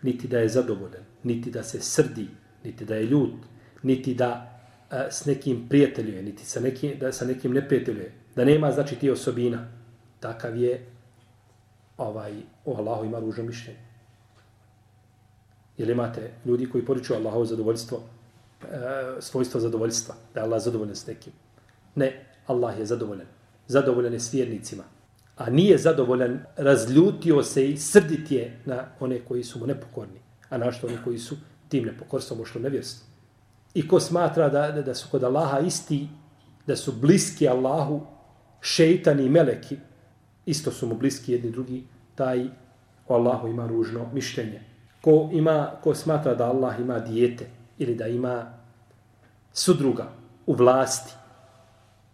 [0.03, 2.26] niti da je zadovoljan, niti da se srdi,
[2.64, 3.35] niti da je ljut,
[3.82, 8.12] niti da a, e, s nekim prijateljuje, niti sa nekim, da sa nekim ne prijateljuje,
[8.36, 9.68] da nema znači ti osobina,
[10.20, 10.86] takav je
[11.96, 12.32] ovaj,
[12.64, 13.78] o Allahu ima ružno mišljenje.
[15.76, 18.00] Ili imate ljudi koji poriču Allahovo zadovoljstvo,
[18.62, 18.66] e,
[19.20, 21.32] svojstvo zadovoljstva, da je Allah zadovoljen s nekim.
[21.94, 23.26] Ne, Allah je zadovoljen.
[23.68, 24.84] Zadovoljen je s vjernicima.
[25.36, 30.20] A nije zadovoljan, razljutio se i srdit je na one koji su mu nepokorni.
[30.48, 31.36] A našto oni koji su
[31.68, 33.10] tim nepokorstvom ušlo nevjerstvo.
[33.74, 36.09] I ko smatra da, da, da su kod Allaha isti,
[36.66, 38.00] da su bliski Allahu,
[38.61, 39.76] šeitan i meleki,
[40.46, 42.46] isto su mu bliski jedni drugi, taj
[43.09, 44.61] o Allahu ima ružno mišljenje.
[45.00, 47.46] Ko, ima, ko smatra da Allah ima dijete
[47.78, 48.52] ili da ima
[49.52, 50.09] sudruga
[50.46, 51.12] u vlasti,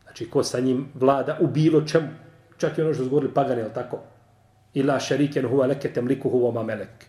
[0.03, 2.09] znači ko sa njim vlada u bilo čemu,
[2.59, 3.99] čak i ono što su govorili pagani, ali tako,
[4.75, 7.07] ila šariken huva leke temliku huva mamelek,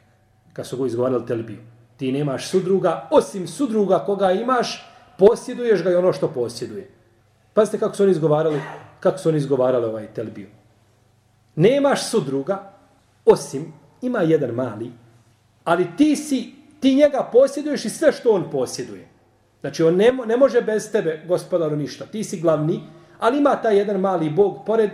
[0.54, 1.60] kad su go izgovarali telbiju.
[1.98, 4.86] Ti nemaš sudruga, osim sudruga koga imaš,
[5.18, 6.90] posjeduješ ga i ono što posjeduje.
[7.54, 8.62] Pazite kako su oni izgovarali,
[9.00, 10.48] kako su oni izgovarali ovaj telbiju.
[11.56, 12.74] Nemaš sudruga,
[13.26, 14.92] osim, ima jedan mali,
[15.64, 19.08] ali ti si, ti njega posjeduješ i sve što on posjeduje.
[19.62, 22.06] Znači, on ne, ne može bez tebe, gospodaru, ništa.
[22.06, 22.82] Ti si glavni,
[23.20, 24.92] ali ima taj jedan mali bog pored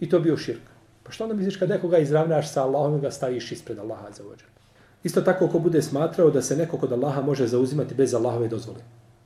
[0.00, 0.62] i to bio širk.
[1.02, 4.22] Pa što onda misliš kad nekoga izravnaš sa Allahom i ga staviš ispred Allaha za
[4.32, 4.57] ođer?
[5.02, 8.80] Isto tako ko bude smatrao da se neko kod Allaha može zauzimati bez Allahove dozvole.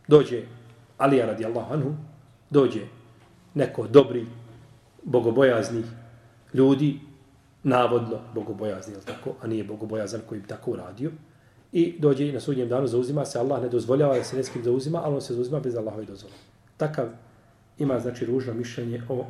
[0.09, 0.43] Dođe
[0.99, 1.95] Alija radijallahu anhu,
[2.51, 2.81] dođe
[3.55, 4.27] neko dobri,
[5.03, 5.83] bogobojazni
[6.55, 7.01] ljudi,
[7.63, 11.11] navodno bogobojazni, jel tako, a nije bogobojazan koji bi tako uradio.
[11.73, 15.01] I dođe i na sudnjem danu zauzima se, Allah ne dozvoljava da se neskim zauzima,
[15.05, 16.35] ali on se zauzima bez Allahove dozvole.
[16.77, 17.07] Takav
[17.79, 19.27] ima, znači, ružno mišljenje o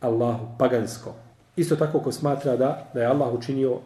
[0.00, 1.14] Allahu pagansko.
[1.56, 3.78] Isto tako ko smatra da, da je Allah učinio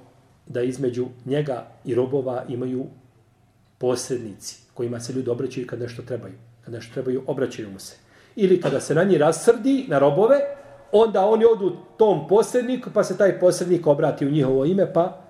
[0.48, 2.86] da između njega i robova imaju
[3.78, 6.34] posrednici kojima se ljudi obraćaju kad nešto trebaju.
[6.64, 7.96] Kad nešto trebaju, obraćaju mu se.
[8.36, 10.40] Ili kada se na njih rasrdi, na robove,
[10.92, 15.20] onda oni odu tom posredniku, pa se taj posrednik obrati u njihovo ime, pa,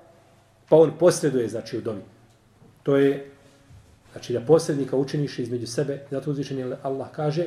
[0.69, 2.03] pa on posreduje, znači, u domi.
[2.83, 3.31] To je,
[4.13, 7.47] znači, da posrednika učiniš između sebe, zato uzvišen Allah kaže,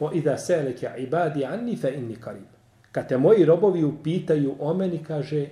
[0.00, 2.48] o ida seleke ibadi anni fe inni karib.
[2.92, 5.48] Kad te moji robovi upitaju o meni, kaže,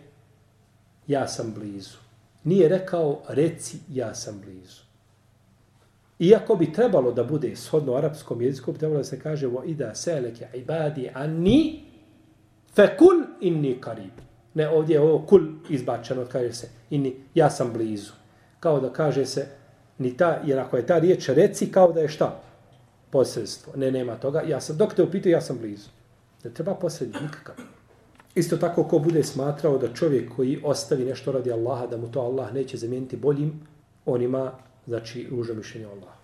[1.06, 1.98] ja sam blizu.
[2.44, 4.82] Nije rekao, reci, ja sam blizu.
[6.18, 9.94] Iako bi trebalo da bude shodno arapskom jeziku, bi trebalo da se kaže wa ida
[9.94, 11.84] seleke ibadi anni
[12.74, 14.12] fe kul inni karib.
[14.54, 18.12] Ne, ovdje je ovo kul izbačeno, kaže se, inni, ja sam blizu.
[18.60, 19.46] Kao da kaže se,
[19.98, 22.40] ni ta, jer ako je ta riječ reci, kao da je šta?
[23.10, 23.72] Posredstvo.
[23.76, 24.40] Ne, nema toga.
[24.40, 25.88] Ja sam, dok te upitu, ja sam blizu.
[26.44, 27.54] Ne treba posrednik nikakav.
[28.34, 32.20] Isto tako ko bude smatrao da čovjek koji ostavi nešto radi Allaha, da mu to
[32.20, 33.60] Allah neće zamijeniti boljim,
[34.06, 34.52] on ima
[34.86, 36.18] znači ružno mišljenje Allaha.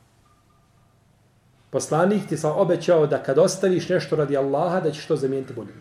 [1.70, 5.74] Poslanik ti sam obećao da kad ostaviš nešto radi Allaha, da ćeš to zamijeniti boljim.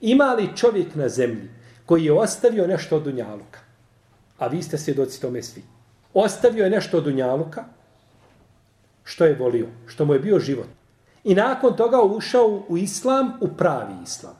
[0.00, 1.50] Ima li čovjek na zemlji
[1.86, 3.60] koji je ostavio nešto od Dunjaluka,
[4.38, 5.62] a vi ste svjedoci tome svi,
[6.14, 7.64] ostavio je nešto od Dunjaluka,
[9.04, 10.66] što je volio, što mu je bio život.
[11.24, 14.39] I nakon toga ušao u islam, u pravi islam.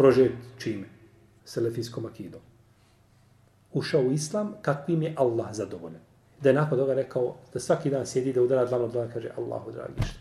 [0.00, 0.86] Prožet čime?
[1.44, 2.40] Selefijskom akidom.
[3.72, 6.00] Ušao u islam kakvim je Allah zadovoljen.
[6.42, 9.72] Da je nakon toga rekao da svaki dan sjedi da udara dlanom dlanom kaže Allahu
[9.72, 10.18] dragi što.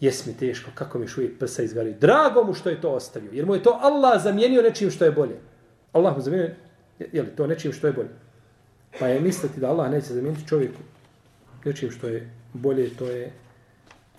[0.00, 1.94] Jes mi teško, kako mi šuje prsa izgari.
[1.94, 3.30] Drago mu što je to ostavio.
[3.32, 5.40] Jer mu je to Allah zamijenio nečim što je bolje.
[5.92, 6.54] Allah mu zamijenio,
[6.98, 8.12] je li to nečim što je bolje?
[8.98, 10.80] Pa je misliti da Allah neće zamijeniti čovjeku
[11.64, 13.32] nečim što je bolje, to je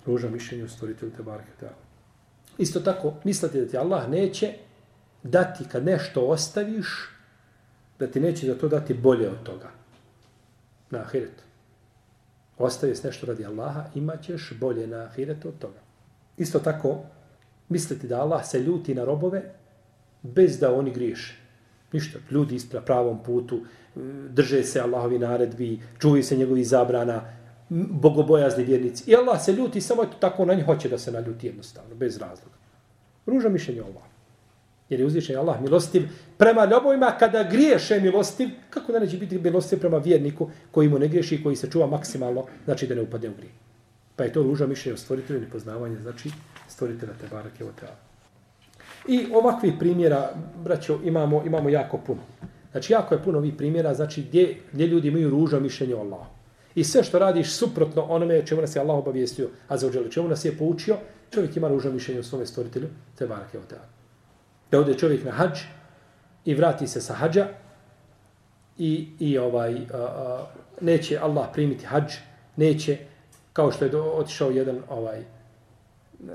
[0.06, 1.50] ružno mišljenje u stvoritelju te barke.
[2.58, 4.52] Isto tako, misliti da ti Allah neće
[5.22, 6.86] dati kad nešto ostaviš,
[7.98, 9.70] da ti neće za to dati bolje od toga.
[10.90, 11.42] Na ahiretu.
[12.58, 15.78] Ostaviš nešto radi Allaha, imat ćeš bolje na ahiretu od toga.
[16.36, 16.98] Isto tako,
[17.68, 19.42] misliti da Allah se ljuti na robove
[20.22, 21.38] bez da oni griješe.
[21.92, 23.60] Ništa, ljudi ispra pravom putu,
[24.28, 27.22] drže se Allahovi naredbi, čuvaju se njegovi zabrana,
[27.68, 29.10] bogobojazni vjernici.
[29.10, 32.18] I Allah se ljuti samo eto tako na njih hoće da se naljuti jednostavno, bez
[32.18, 32.56] razloga.
[33.26, 34.11] Ruža mišljenje Allah.
[34.92, 36.02] Jer je uzvišen Allah milostiv
[36.38, 41.08] prema ljubovima kada griješe milostiv, kako da neće biti milostiv prema vjerniku koji mu ne
[41.08, 43.52] griješi i koji se čuva maksimalno, znači da ne upade u grije.
[44.16, 46.30] Pa je to ruža mišljenja o stvoritelju ili poznavanje, znači
[46.68, 47.72] stvoritelja te barake od
[49.08, 50.30] I ovakvi primjera,
[50.64, 52.20] braćo, imamo, imamo jako puno.
[52.72, 56.26] Znači, jako je puno ovih primjera, znači, gdje, gdje ljudi imaju ružo mišljenje o Allahu.
[56.74, 60.28] I sve što radiš suprotno onome čemu nas je Allah obavijestio, a za uđelu čemu
[60.28, 60.96] nas je poučio,
[61.30, 64.01] čovjek ima ružno mišljenje o svome stvoritelju, te barake o teatru.
[64.72, 65.58] Da ode čovjek na hađ
[66.44, 67.46] i vrati se sa hađa
[68.78, 70.46] i, i ovaj, a, a,
[70.80, 72.12] neće Allah primiti hađ,
[72.56, 72.98] neće,
[73.52, 75.24] kao što je do, otišao jedan, ovaj,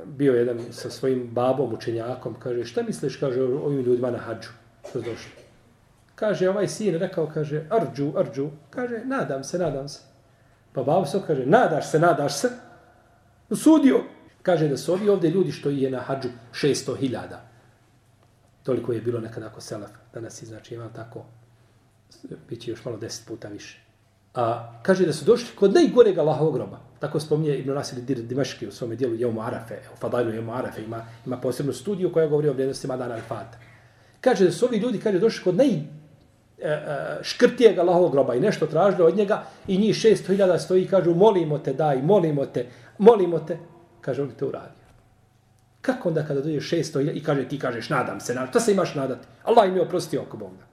[0.06, 4.50] bio jedan sa svojim babom, učenjakom, kaže, šta misliš, kaže, o ovim ljudima na hađu,
[4.90, 5.32] što došli?
[6.16, 10.00] Kaže, ovaj sin rekao, kaže, arđu, arđu, kaže, nadam se, nadam se.
[10.74, 12.50] Pa babo se kaže, nadaš se, nadaš se.
[13.50, 14.04] Usudio.
[14.42, 17.57] Kaže da su ovi ovdje ljudi što je na hađu 600 hiljada.
[18.68, 19.90] Toliko je bilo nekada ako selef.
[20.14, 21.24] Danas je znači imam tako,
[22.50, 23.80] bit će još malo deset puta više.
[24.36, 26.80] A kaže da su došli kod najgorega Allahovog groba.
[27.00, 29.78] Tako spominje Ibn Nasir Dir Dimaški u svome dijelu Jemu Arafe.
[29.94, 33.56] U Fadajlu Jemu Arafe ima, ima posebnu studiju koja govori o vrijednostima Dana Al-Fata.
[34.22, 35.80] Kaže da su ovi ljudi kaže, došli kod naj, e,
[36.60, 40.88] e, škrtijeg Allahovog groba i nešto tražili od njega i njih šest hiljada stoji i
[40.88, 42.66] kažu molimo te daj, molimo te,
[42.98, 43.58] molimo te.
[44.02, 44.87] Kaže, on bi to uradio.
[45.88, 48.96] Kako onda kada dođe 600 i kaže ti kažeš nadam se, nadam, šta se imaš
[48.96, 49.28] nadati.
[49.44, 50.68] Allah im je oprostio oko Boga.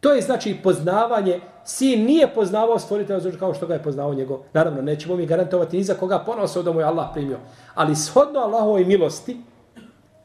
[0.00, 4.40] To je znači poznavanje, sin nije poznavao stvoritelja kao što ga je poznavao njegov.
[4.52, 7.38] Naravno, nećemo mi garantovati ni za koga ponosao da mu je Allah primio.
[7.74, 9.36] Ali shodno Allahovoj milosti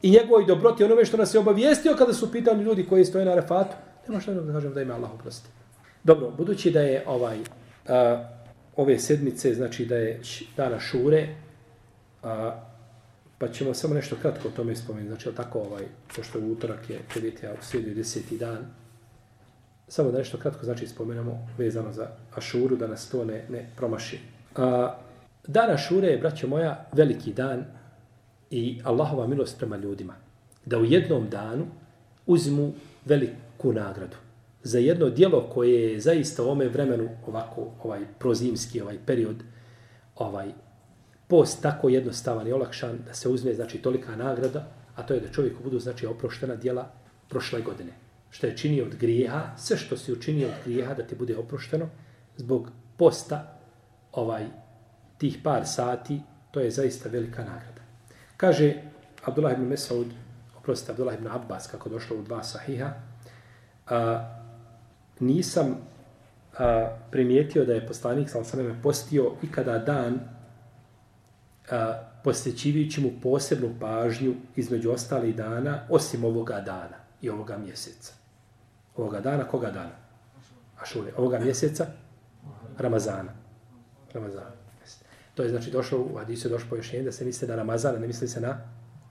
[0.02, 3.34] i njegovoj dobroti, onome što nas je obavijestio kada su pitali ljudi koji stoje na
[3.34, 3.76] refatu,
[4.08, 5.48] Nema što da kažem da ima Allah oprosti.
[6.04, 7.38] Dobro, budući da je ovaj
[7.88, 8.24] a,
[8.76, 10.20] ove sedmice, znači da je
[10.56, 11.28] dana šure,
[12.22, 12.60] a,
[13.40, 15.08] pa ćemo samo nešto kratko o tome spomenuti.
[15.08, 15.84] Znači, tako ovaj,
[16.16, 17.46] pošto je utorak je 9.
[17.46, 18.38] a u sredu 10.
[18.38, 18.58] dan,
[19.88, 24.18] samo da nešto kratko znači spomenemo vezano za Ašuru, da nas to ne, ne promaši.
[24.56, 24.94] A,
[25.46, 27.64] dan Ašure je, braćo moja, veliki dan
[28.50, 30.14] i Allahova milost prema ljudima.
[30.64, 31.66] Da u jednom danu
[32.26, 32.72] uzmu
[33.04, 34.16] veliku nagradu
[34.62, 39.36] za jedno dijelo koje je zaista u ome vremenu ovako ovaj prozimski ovaj period
[40.16, 40.48] ovaj
[41.30, 45.32] post tako jednostavan i olakšan da se uzme znači tolika nagrada a to je da
[45.32, 46.90] čovjeku budu znači oproštena djela
[47.28, 47.92] prošle godine.
[48.30, 51.88] Što je činio od grijeha sve što si učinio od grijeha da ti bude oprošteno
[52.36, 53.58] zbog posta
[54.12, 54.46] ovaj
[55.18, 57.80] tih par sati to je zaista velika nagrada.
[58.36, 58.74] Kaže
[59.24, 60.06] Abdullah ibn Mesud
[60.58, 62.92] oprostite Abdullah ibn Abbas kako došlo u dva sahiha
[63.86, 64.24] a,
[65.20, 65.76] nisam
[66.58, 70.20] a, primijetio da je poslanik sam sam postio ikada dan
[72.24, 78.12] posjećivajući mu posebnu pažnju između ostalih dana, osim ovoga dana i ovoga mjeseca.
[78.96, 79.96] Ovoga dana, koga dana?
[80.80, 81.12] Ašure.
[81.16, 81.86] Ovoga mjeseca?
[82.78, 83.32] Ramazana.
[84.14, 84.50] Ramazana.
[85.34, 88.06] To je znači došlo, u Hadisu je došlo pojašnjenje da se misli na Ramazana, ne
[88.06, 88.48] misli se na,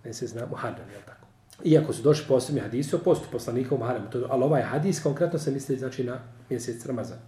[0.04, 1.28] ne misli se na Muharram, jel tako?
[1.64, 5.52] Iako su došli posebni hadisi o postu poslanika u Maharemu, ali ovaj hadis konkretno se
[5.52, 7.22] misli znači na mjesec Ramazana.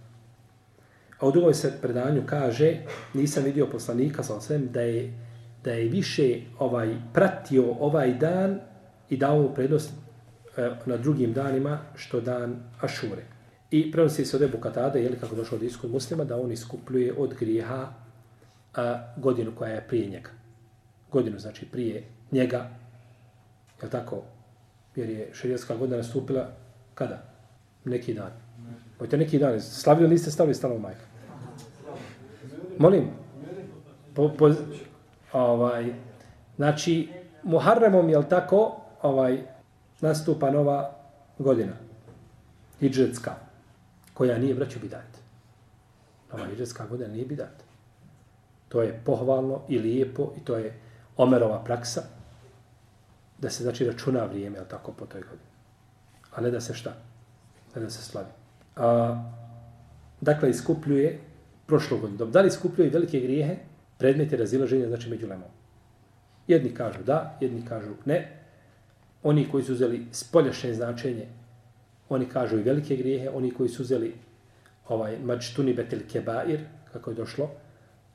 [1.22, 2.76] A u drugoj se predanju kaže,
[3.14, 5.12] nisam vidio poslanika sa osvijem, da je,
[5.64, 8.60] da je više ovaj pratio ovaj dan
[9.10, 9.90] i dao mu prednost
[10.56, 13.22] e, na drugim danima što dan Ašure.
[13.70, 17.14] I prenosi se od Ebu Katada, jeli kako došlo od iskod muslima, da on iskupljuje
[17.18, 17.92] od grijeha
[18.74, 20.30] a, godinu koja je prije njega.
[21.12, 22.70] Godinu znači prije njega,
[23.82, 24.22] je tako?
[24.96, 26.48] Jer je šerijetska godina nastupila
[26.94, 27.22] kada?
[27.84, 28.32] Neki dan.
[28.98, 29.60] Mojte neki dan.
[29.60, 31.11] Slavili li ste stavili stalo majka?
[32.82, 33.10] Molim.
[34.14, 34.50] Po, po,
[35.32, 35.94] ovaj,
[36.56, 37.08] znači,
[37.42, 39.42] Muharremom, jel tako, ovaj,
[40.00, 40.94] nastupa nova
[41.38, 41.72] godina.
[42.80, 43.34] Hidžetska.
[44.14, 45.22] Koja nije vraću bidat.
[46.32, 47.62] Nova hidžetska godina nije bidat.
[48.68, 50.80] To je pohvalno i lijepo i to je
[51.16, 52.02] Omerova praksa
[53.38, 55.52] da se znači računa vrijeme, al tako, po toj godini.
[56.34, 56.92] A ne da se šta?
[57.74, 58.30] Ne da se slavi.
[58.76, 59.22] A,
[60.20, 61.31] dakle, iskupljuje
[61.66, 62.26] prošlo godinu.
[62.26, 63.56] Da li skupljaju velike grijehe?
[64.02, 65.50] predmete razilaženja, znači među lemom.
[66.48, 68.18] Jedni kažu da, jedni kažu ne.
[69.22, 71.26] Oni koji su uzeli spoljašnje značenje,
[72.08, 73.30] oni kažu i velike grijehe.
[73.30, 74.14] Oni koji su uzeli
[74.88, 77.50] ovaj, mačtuni betel kebair, kako je došlo,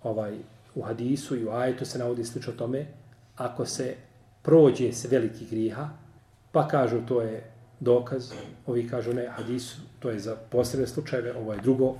[0.03, 0.35] ovaj,
[0.75, 2.85] u hadisu i u ajetu se navodi slično tome,
[3.37, 3.95] ako se
[4.41, 5.89] prođe se veliki griha,
[6.51, 7.43] pa kažu to je
[7.79, 8.31] dokaz,
[8.65, 11.95] ovi kažu ne, hadisu, to je za posebne slučajeve, ovo je drugo.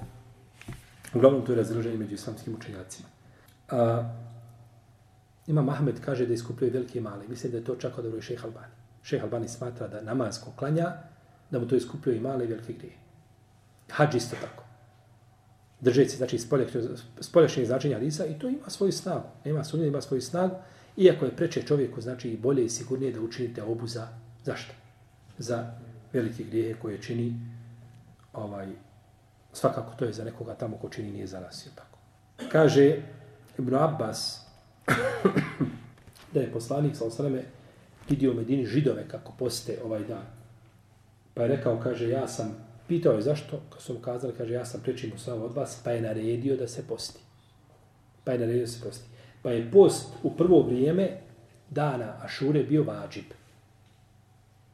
[1.14, 3.08] Uglavnom, to je razloženje među islamskim učenjacima.
[3.70, 4.14] A,
[5.48, 7.28] ima Mahmed kaže da iskupljuje velike i male.
[7.28, 8.74] Mislim da je to čak odobro i šeha Albani.
[9.04, 10.94] Šeha Albani smatra da namasko klanja,
[11.52, 12.94] da mu to iskupljuje i male i velike grije.
[13.90, 14.64] Hadž isto tako.
[15.82, 16.40] Držeći, se, znači,
[17.20, 19.28] spoljašnje značenja hadisa i to ima svoju snagu.
[19.46, 20.56] Ima sumnje, ima svoju snagu.
[20.98, 24.08] Iako je preče čovjeku, znači, i bolje i sigurnije da učinite obu za,
[24.44, 24.74] zašto?
[25.38, 25.72] Za
[26.14, 27.40] velike grijehe koje čini
[28.34, 28.68] ovaj,
[29.58, 31.66] svakako to je za nekoga tamo ko čini nije za nas.
[31.66, 31.98] Je tako.
[32.52, 32.96] Kaže
[33.58, 34.46] Ibn Abbas
[36.34, 37.44] da je poslanik sa osrame
[38.10, 40.26] vidio u Medini židove kako poste ovaj dan.
[41.34, 42.56] Pa je rekao, kaže, ja sam,
[42.88, 45.92] pitao je zašto, kad su mu kazali, kaže, ja sam prečim u od vas, pa
[45.92, 47.20] je naredio da se posti.
[48.24, 49.06] Pa je naredio da se posti.
[49.42, 51.18] Pa je post u prvo vrijeme
[51.70, 53.26] dana Ašure bio vađib.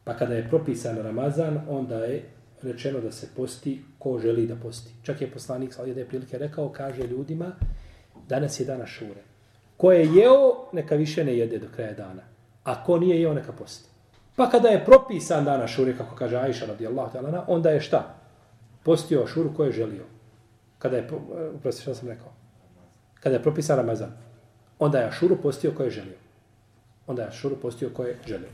[0.04, 2.33] Pa kada je propisan Ramazan, onda je
[2.64, 4.94] rečeno da se posti ko želi da posti.
[5.04, 7.52] Čak je poslanik sa jedne prilike rekao, kaže ljudima,
[8.30, 9.22] danas je dana šure.
[9.78, 12.22] Ko je jeo, neka više ne jede do kraja dana.
[12.64, 13.90] A ko nije jeo, neka posti.
[14.36, 18.16] Pa kada je propisan dana šure, kako kaže Aisha radijallahu ta'ala, onda je šta?
[18.84, 20.04] Postio šuru ko je želio.
[20.80, 21.08] Kada je,
[21.56, 22.34] uprosti što sam rekao,
[23.20, 24.12] kada je propisan Ramazan,
[24.80, 26.18] onda je šuru postio ko je želio.
[27.08, 28.50] Onda je šuru postio ko je želio.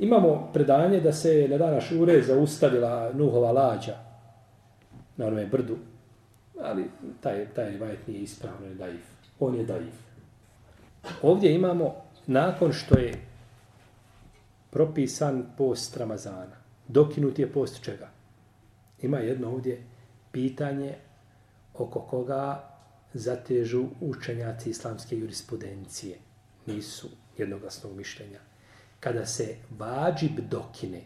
[0.00, 3.96] Imamo predanje da se na dana šure zaustavila Nuhova lađa
[5.16, 5.76] na onome brdu,
[6.60, 6.84] ali
[7.20, 9.04] taj, taj vajet nije ispravno, je daif.
[9.40, 9.94] On je daif.
[11.22, 11.94] Ovdje imamo,
[12.26, 13.14] nakon što je
[14.70, 16.56] propisan post Ramazana,
[16.88, 18.08] dokinut je post čega?
[19.02, 19.82] Ima jedno ovdje
[20.32, 20.94] pitanje
[21.74, 22.70] oko koga
[23.14, 26.18] zatežu učenjaci islamske jurisprudencije.
[26.66, 28.49] Nisu jednoglasnog mišljenja
[29.00, 31.00] kada se vađib dokine,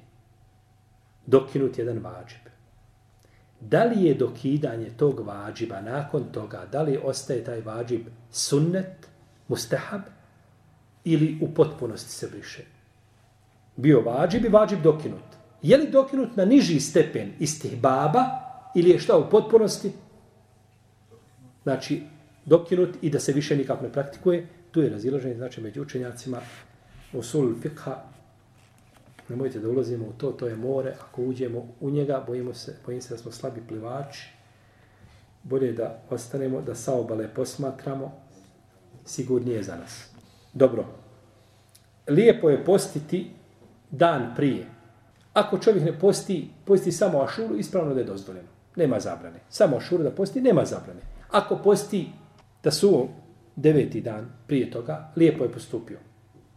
[1.26, 2.44] dokinut jedan vađib,
[3.60, 9.08] da li je dokidanje tog vađiba nakon toga, da li ostaje taj vađib sunnet,
[9.48, 10.00] mustahab,
[11.04, 12.64] ili u potpunosti se briše?
[13.76, 15.34] Bio vađib i vađib dokinut.
[15.62, 18.24] Je li dokinut na niži stepen istihbaba
[18.74, 19.92] ili je šta u potpunosti?
[21.62, 22.02] Znači,
[22.44, 26.40] dokinut i da se više nikako ne praktikuje, tu je razilaženje, znači, među učenjacima,
[27.14, 28.02] usul fikha,
[29.28, 33.02] nemojte da ulazimo u to, to je more, ako uđemo u njega, bojimo se, bojim
[33.02, 34.28] se da smo slabi plivači,
[35.42, 38.12] bolje da ostanemo, da sa obale posmatramo,
[39.04, 40.06] sigurnije za nas.
[40.52, 40.84] Dobro,
[42.08, 43.30] lijepo je postiti
[43.90, 44.66] dan prije.
[45.32, 48.48] Ako čovjek ne posti, posti samo ašuru, ispravno da je dozvoljeno.
[48.76, 49.40] Nema zabrane.
[49.48, 51.00] Samo ašuru da posti, nema zabrane.
[51.30, 52.08] Ako posti
[52.62, 53.08] da su
[53.56, 55.98] deveti dan prije toga, lijepo je postupio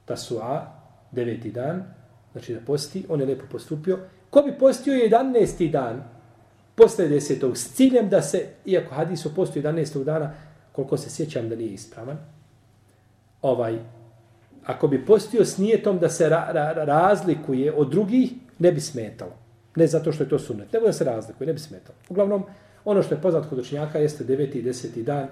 [0.07, 0.73] tasua,
[1.11, 1.83] deveti dan,
[2.31, 3.99] znači da posti, on je lepo postupio.
[4.29, 5.71] Ko bi postio 11.
[5.71, 6.03] dan,
[6.75, 10.03] posle desetog, s ciljem da se, iako hadis o postu 11.
[10.03, 10.33] dana,
[10.71, 12.17] koliko se sjećam da nije ispravan,
[13.41, 13.79] ovaj,
[14.65, 19.31] ako bi postio s nijetom da se ra, ra, razlikuje od drugih, ne bi smetalo.
[19.75, 21.97] Ne zato što je to sunnet, nego da se razlikuje, ne bi smetalo.
[22.09, 22.43] Uglavnom,
[22.85, 25.27] ono što je poznato kod učenjaka jeste deveti i deseti dan.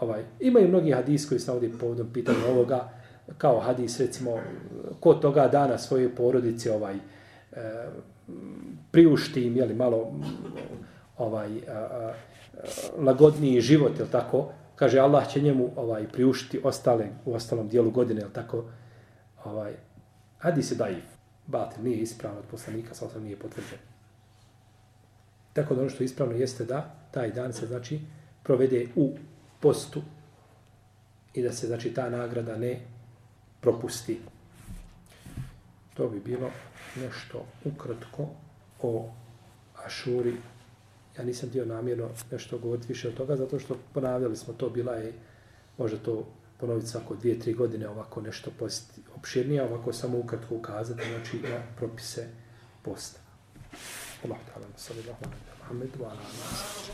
[0.00, 2.88] Ovaj, imaju mnogi hadis koji se navodi povodom pitanja ovoga,
[3.38, 4.40] kao hadis recimo
[5.00, 7.00] ko toga dana svoje porodice ovaj e,
[8.90, 10.12] priušti im je malo
[11.18, 12.12] ovaj a, a,
[12.98, 14.52] lagodniji život jel tako?
[14.76, 18.64] Kaže Allah će njemu ovaj priuštiti ostale u ostalom dijelu godine jel tako?
[19.44, 19.74] Ovaj
[20.38, 21.04] hadis je daif
[21.46, 23.78] batil nije ispravno od poslanika sa nije potvrđen.
[25.52, 28.00] Tako da ono što je ispravno jeste da taj dan se znači
[28.42, 29.16] provede u
[29.60, 30.02] postu
[31.34, 32.80] i da se znači ta nagrada ne
[33.60, 34.20] propusti.
[35.94, 36.50] To bi bilo
[36.96, 38.28] nešto ukratko
[38.82, 39.10] o
[39.86, 40.36] Ašuri.
[41.18, 44.94] Ja nisam dio namjerno nešto govoriti više od toga, zato što ponavljali smo to, bila
[44.94, 45.12] je,
[45.78, 46.26] može to
[46.60, 51.62] ponoviti svako dvije, tri godine ovako nešto posti opširnije, ovako samo ukratko ukazati, znači na
[51.76, 52.28] propise
[52.82, 53.20] posta.
[54.24, 56.86] Allah ta'ala, sallallahu alaihi wa sallam, Muhammedu, ala